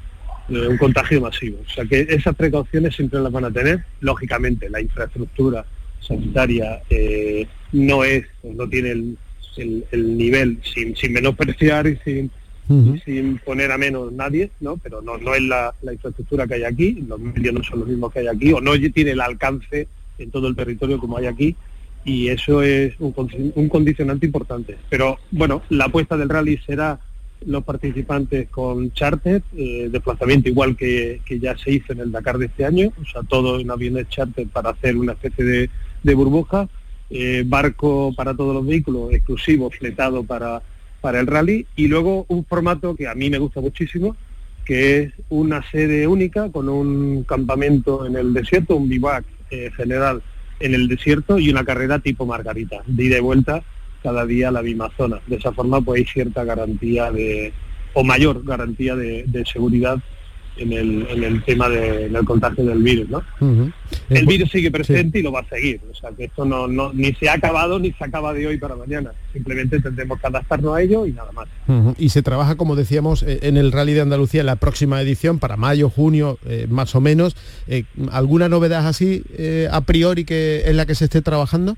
eh, 0.49 0.67
un 0.67 0.77
contagio 0.77 1.21
masivo. 1.21 1.59
O 1.65 1.69
sea 1.69 1.85
que 1.85 2.05
esas 2.09 2.35
precauciones 2.35 2.95
siempre 2.95 3.19
las 3.19 3.31
van 3.31 3.45
a 3.45 3.51
tener. 3.51 3.83
Lógicamente, 4.01 4.69
la 4.69 4.81
infraestructura 4.81 5.65
sanitaria 5.99 6.81
eh, 6.89 7.47
no 7.71 8.03
es, 8.03 8.25
no 8.43 8.67
tiene 8.67 8.91
el, 8.91 9.17
el, 9.59 10.17
nivel 10.17 10.59
sin, 10.63 10.95
sin 10.95 11.13
menospreciar 11.13 11.87
y 11.87 11.97
sin, 11.97 12.31
sin 13.05 13.37
poner 13.39 13.71
a 13.71 13.77
menos 13.77 14.11
nadie, 14.11 14.51
¿no? 14.59 14.77
Pero 14.77 15.01
no, 15.01 15.17
no 15.17 15.35
es 15.35 15.41
la, 15.41 15.73
infraestructura 15.91 16.47
que 16.47 16.55
hay 16.55 16.63
aquí, 16.63 17.03
los 17.07 17.19
medios 17.19 17.53
no 17.53 17.63
son 17.63 17.79
los 17.79 17.87
mismos 17.87 18.13
que 18.13 18.19
hay 18.19 18.27
aquí, 18.27 18.53
o 18.53 18.61
no 18.61 18.73
tiene 18.91 19.11
el 19.11 19.21
alcance 19.21 19.87
en 20.17 20.31
todo 20.31 20.47
el 20.47 20.55
territorio 20.55 20.99
como 20.99 21.17
hay 21.17 21.25
aquí, 21.25 21.55
y 22.05 22.29
eso 22.29 22.61
es 22.61 22.93
un, 22.99 23.13
un 23.55 23.69
condicionante 23.69 24.25
importante. 24.25 24.77
Pero 24.89 25.17
bueno, 25.31 25.63
la 25.69 25.85
apuesta 25.85 26.17
del 26.17 26.29
rally 26.29 26.57
será 26.65 26.99
los 27.45 27.63
participantes 27.63 28.49
con 28.49 28.91
charter, 28.93 29.41
eh, 29.55 29.87
desplazamiento 29.91 30.49
igual 30.49 30.75
que, 30.75 31.21
ya 31.39 31.57
se 31.57 31.71
hizo 31.71 31.93
en 31.93 31.99
el 31.99 32.11
Dakar 32.11 32.37
de 32.37 32.47
este 32.47 32.65
año, 32.65 32.91
o 33.01 33.05
sea, 33.05 33.23
todo 33.23 33.59
en 33.59 33.71
aviones 33.71 34.09
charter 34.09 34.47
para 34.47 34.71
hacer 34.71 34.97
una 34.97 35.13
especie 35.13 35.69
de, 36.03 36.13
burbuja, 36.15 36.67
eh, 37.09 37.43
barco 37.45 38.13
para 38.15 38.33
todos 38.33 38.53
los 38.53 38.65
vehículos, 38.65 39.13
exclusivo, 39.13 39.69
fletado 39.69 40.23
para, 40.23 40.61
para 41.01 41.19
el 41.19 41.27
rally, 41.27 41.65
y 41.75 41.87
luego 41.87 42.25
un 42.27 42.45
formato 42.45 42.95
que 42.95 43.07
a 43.07 43.15
mí 43.15 43.29
me 43.29 43.37
gusta 43.37 43.61
muchísimo, 43.61 44.15
que 44.65 44.99
es 44.99 45.13
una 45.29 45.67
sede 45.71 46.05
única 46.05 46.51
con 46.51 46.69
un 46.69 47.23
campamento 47.23 48.05
en 48.05 48.15
el 48.15 48.33
desierto, 48.33 48.75
un 48.75 48.87
bivac 48.87 49.25
eh, 49.49 49.71
general 49.75 50.21
en 50.59 50.73
el 50.73 50.87
desierto 50.87 51.39
y 51.39 51.49
una 51.49 51.63
carrera 51.63 51.99
tipo 51.99 52.25
Margarita, 52.25 52.81
de 52.85 53.05
ida 53.05 53.17
y 53.17 53.21
vuelta 53.21 53.63
cada 54.03 54.25
día 54.25 54.49
a 54.49 54.51
la 54.51 54.61
misma 54.61 54.91
zona. 54.95 55.19
De 55.27 55.37
esa 55.37 55.51
forma 55.51 55.81
pues 55.81 56.01
hay 56.01 56.05
cierta 56.05 56.43
garantía 56.43 57.11
de, 57.11 57.51
o 57.93 58.03
mayor 58.03 58.43
garantía 58.45 58.95
de, 58.95 59.43
seguridad 59.51 59.99
en 60.59 60.73
el, 60.73 61.07
en 61.09 61.23
el 61.23 61.43
tema 61.43 61.69
del 61.69 62.25
contagio 62.25 62.65
del 62.65 62.83
virus, 62.83 63.09
¿no? 63.09 63.23
El 64.09 64.25
virus 64.25 64.51
sigue 64.51 64.71
presente 64.71 65.19
y 65.19 65.21
lo 65.21 65.31
va 65.31 65.41
a 65.41 65.49
seguir, 65.49 65.79
o 65.89 65.95
sea 65.95 66.11
que 66.11 66.25
esto 66.25 66.45
no, 66.45 66.67
no, 66.67 66.91
ni 66.93 67.13
se 67.13 67.29
ha 67.29 67.33
acabado 67.33 67.79
ni 67.79 67.91
se 67.93 68.03
acaba 68.03 68.33
de 68.33 68.47
hoy 68.47 68.57
para 68.57 68.75
mañana, 68.75 69.11
simplemente 69.33 69.79
tendremos 69.79 70.19
que 70.19 70.27
adaptarnos 70.27 70.75
a 70.75 70.81
ello 70.81 71.05
y 71.05 71.13
nada 71.13 71.31
más. 71.31 71.47
Y 71.97 72.09
se 72.09 72.21
trabaja, 72.21 72.55
como 72.55 72.75
decíamos, 72.75 73.23
eh, 73.23 73.39
en 73.43 73.57
el 73.57 73.71
Rally 73.71 73.93
de 73.93 74.01
Andalucía 74.01 74.41
en 74.41 74.47
la 74.47 74.55
próxima 74.55 75.01
edición, 75.01 75.39
para 75.39 75.57
mayo, 75.57 75.89
junio, 75.89 76.37
eh, 76.45 76.67
más 76.69 76.95
o 76.95 77.01
menos. 77.01 77.35
Eh, 77.67 77.83
¿Alguna 78.11 78.49
novedad 78.49 78.87
así 78.87 79.23
a 79.71 79.81
priori 79.81 80.25
que 80.25 80.63
en 80.65 80.77
la 80.77 80.85
que 80.85 80.95
se 80.95 81.05
esté 81.05 81.21
trabajando? 81.21 81.77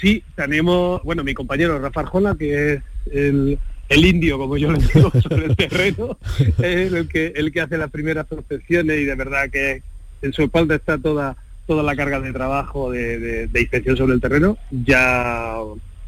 Sí, 0.00 0.22
tenemos, 0.34 1.02
bueno, 1.04 1.22
mi 1.22 1.34
compañero 1.34 1.78
Rafa 1.78 2.00
Arjona, 2.00 2.34
que 2.36 2.74
es 2.74 2.82
el, 3.12 3.58
indio, 4.04 4.38
como 4.38 4.56
yo 4.56 4.72
le 4.72 4.78
digo, 4.78 5.10
sobre 5.22 5.46
el 5.46 5.56
terreno, 5.56 6.18
es 6.58 6.92
el 6.92 7.08
que, 7.08 7.32
el 7.36 7.52
hace 7.60 7.78
las 7.78 7.90
primeras 7.90 8.26
prospecciones 8.26 9.00
y 9.00 9.04
de 9.04 9.14
verdad 9.14 9.50
que 9.50 9.82
en 10.22 10.32
su 10.32 10.42
espalda 10.42 10.76
está 10.76 10.98
toda 10.98 11.36
toda 11.66 11.82
la 11.82 11.96
carga 11.96 12.20
de 12.20 12.32
trabajo 12.32 12.90
de, 12.90 13.48
inspección 13.54 13.96
sobre 13.96 14.14
el 14.14 14.20
terreno. 14.20 14.58
Ya 14.70 15.56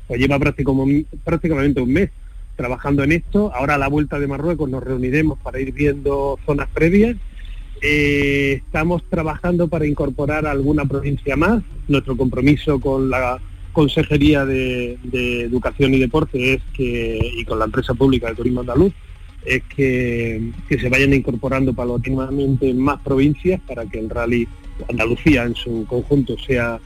pues 0.06 0.20
lleva 0.20 0.38
prácticamente 0.38 1.80
un 1.80 1.92
mes 1.92 2.10
trabajando 2.56 3.02
en 3.02 3.12
esto. 3.12 3.52
Ahora 3.54 3.74
a 3.74 3.78
la 3.78 3.88
vuelta 3.88 4.18
de 4.18 4.26
Marruecos 4.26 4.68
nos 4.68 4.82
reuniremos 4.82 5.38
para 5.38 5.60
ir 5.60 5.72
viendo 5.72 6.38
zonas 6.44 6.68
previas. 6.72 7.16
Eh, 7.82 8.60
estamos 8.64 9.02
trabajando 9.08 9.68
para 9.68 9.86
incorporar 9.86 10.46
alguna 10.46 10.84
provincia 10.84 11.36
más. 11.36 11.62
Nuestro 11.88 12.16
compromiso 12.16 12.80
con 12.80 13.10
la 13.10 13.40
Consejería 13.74 14.46
de, 14.46 14.98
Educación 15.42 15.92
y 15.92 15.98
Deporte 15.98 16.54
es 16.54 16.62
que, 16.72 17.18
y 17.36 17.44
con 17.44 17.58
la 17.58 17.66
empresa 17.66 17.92
pública 17.92 18.28
de 18.28 18.36
Turismo 18.36 18.60
Andaluz, 18.60 18.94
es 19.44 19.62
que, 19.64 20.50
se 20.68 20.88
vayan 20.88 21.12
incorporando 21.12 21.74
paulatinamente 21.74 22.72
más 22.72 23.00
provincias 23.02 23.60
para 23.68 23.84
que 23.84 23.98
el 23.98 24.08
rally 24.08 24.48
Andalucía 24.88 25.44
en 25.44 25.54
su 25.54 25.84
conjunto 25.86 26.38
sea, 26.38 26.80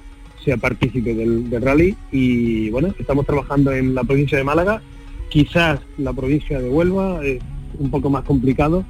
sea 0.44 0.56
partícipe 0.56 1.14
del 1.14 1.62
rally. 1.62 1.96
Y 2.10 2.70
bueno, 2.70 2.92
estamos 2.98 3.24
trabajando 3.24 3.70
en 3.72 3.94
la 3.94 4.02
provincia 4.02 4.36
de 4.36 4.44
Málaga, 4.44 4.82
quizás 5.28 5.78
la 5.98 6.12
provincia 6.12 6.58
de 6.60 6.68
Huelva 6.68 7.24
es 7.24 7.38
un 7.78 7.90
poco 7.90 8.10
más 8.10 8.24
complicado 8.24 8.84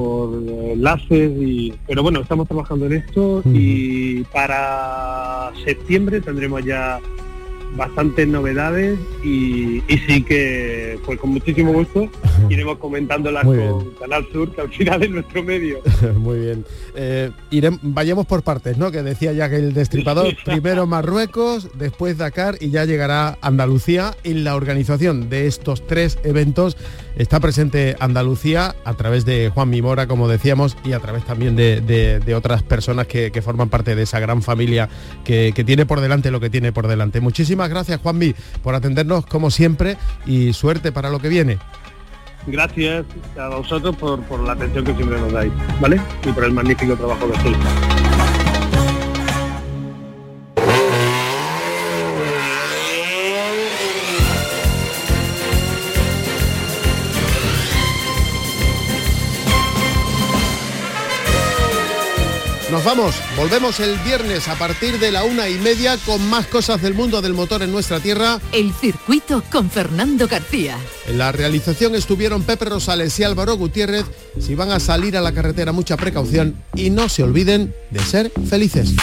por 0.00 0.34
enlaces 0.72 1.32
y 1.38 1.74
pero 1.86 2.02
bueno 2.02 2.20
estamos 2.20 2.48
trabajando 2.48 2.86
en 2.86 2.94
esto 2.94 3.42
y 3.44 4.22
para 4.24 5.52
septiembre 5.64 6.20
tendremos 6.22 6.64
ya 6.64 7.00
bastantes 7.76 8.26
novedades 8.26 8.98
y, 9.22 9.82
sí 10.06 10.22
que 10.22 10.98
pues 11.04 11.18
con 11.18 11.30
muchísimo 11.30 11.72
gusto 11.72 12.08
iremos 12.50 12.78
comentándolas 12.78 13.44
con 13.44 13.90
Canal 13.98 14.26
Sur, 14.32 14.52
que 14.54 14.60
al 14.60 14.70
final 14.70 15.02
es 15.02 15.10
nuestro 15.10 15.42
medio. 15.42 15.80
Muy 16.16 16.40
bien. 16.40 16.64
Eh, 16.94 17.30
vayamos 17.82 18.26
por 18.26 18.42
partes, 18.42 18.78
¿no? 18.78 18.90
Que 18.90 19.02
decía 19.02 19.32
ya 19.32 19.48
que 19.48 19.56
el 19.56 19.74
destripador, 19.74 20.34
primero 20.44 20.86
Marruecos, 20.86 21.68
después 21.78 22.18
Dakar 22.18 22.56
y 22.60 22.70
ya 22.70 22.84
llegará 22.84 23.38
Andalucía. 23.40 24.16
En 24.24 24.44
la 24.44 24.56
organización 24.56 25.28
de 25.28 25.46
estos 25.46 25.86
tres 25.86 26.18
eventos 26.24 26.76
está 27.16 27.40
presente 27.40 27.96
Andalucía 28.00 28.74
a 28.84 28.94
través 28.94 29.24
de 29.24 29.50
Juan 29.52 29.70
Mimora, 29.70 30.06
como 30.06 30.28
decíamos, 30.28 30.76
y 30.84 30.92
a 30.92 31.00
través 31.00 31.24
también 31.24 31.56
de, 31.56 32.34
otras 32.34 32.62
personas 32.62 33.06
que, 33.06 33.40
forman 33.40 33.70
parte 33.70 33.94
de 33.94 34.02
esa 34.02 34.20
gran 34.20 34.42
familia 34.42 34.88
que, 35.24 35.52
que 35.54 35.64
tiene 35.64 35.86
por 35.86 36.00
delante 36.00 36.30
lo 36.30 36.40
que 36.40 36.50
tiene 36.50 36.72
por 36.72 36.88
delante. 36.88 37.20
Muchísimas 37.20 37.59
gracias, 37.68 38.00
Juanmi, 38.00 38.34
por 38.62 38.74
atendernos 38.74 39.26
como 39.26 39.50
siempre 39.50 39.96
y 40.26 40.52
suerte 40.52 40.92
para 40.92 41.10
lo 41.10 41.18
que 41.18 41.28
viene. 41.28 41.58
Gracias 42.46 43.04
a 43.38 43.48
vosotros 43.48 43.94
por, 43.96 44.22
por 44.22 44.40
la 44.40 44.52
atención 44.52 44.84
que 44.84 44.94
siempre 44.94 45.20
nos 45.20 45.32
dais, 45.32 45.52
¿vale? 45.80 46.00
Y 46.24 46.32
por 46.32 46.44
el 46.44 46.52
magnífico 46.52 46.96
trabajo 46.96 47.30
que 47.30 47.36
hacéis. 47.36 47.56
Nos 62.80 62.96
vamos, 62.96 63.14
volvemos 63.36 63.78
el 63.80 63.98
viernes 63.98 64.48
a 64.48 64.54
partir 64.54 64.98
de 64.98 65.12
la 65.12 65.22
una 65.24 65.50
y 65.50 65.58
media 65.58 65.98
con 66.06 66.26
más 66.30 66.46
cosas 66.46 66.80
del 66.80 66.94
mundo 66.94 67.20
del 67.20 67.34
motor 67.34 67.62
en 67.62 67.70
nuestra 67.70 68.00
tierra. 68.00 68.40
El 68.52 68.72
circuito 68.72 69.42
con 69.52 69.68
Fernando 69.68 70.26
García. 70.26 70.78
En 71.06 71.18
la 71.18 71.30
realización 71.30 71.94
estuvieron 71.94 72.42
Pepe 72.42 72.64
Rosales 72.64 73.20
y 73.20 73.24
Álvaro 73.24 73.58
Gutiérrez. 73.58 74.06
Si 74.40 74.54
van 74.54 74.70
a 74.70 74.80
salir 74.80 75.14
a 75.18 75.20
la 75.20 75.32
carretera, 75.32 75.72
mucha 75.72 75.98
precaución 75.98 76.56
y 76.74 76.88
no 76.88 77.10
se 77.10 77.22
olviden 77.22 77.74
de 77.90 78.00
ser 78.00 78.32
felices. 78.48 78.94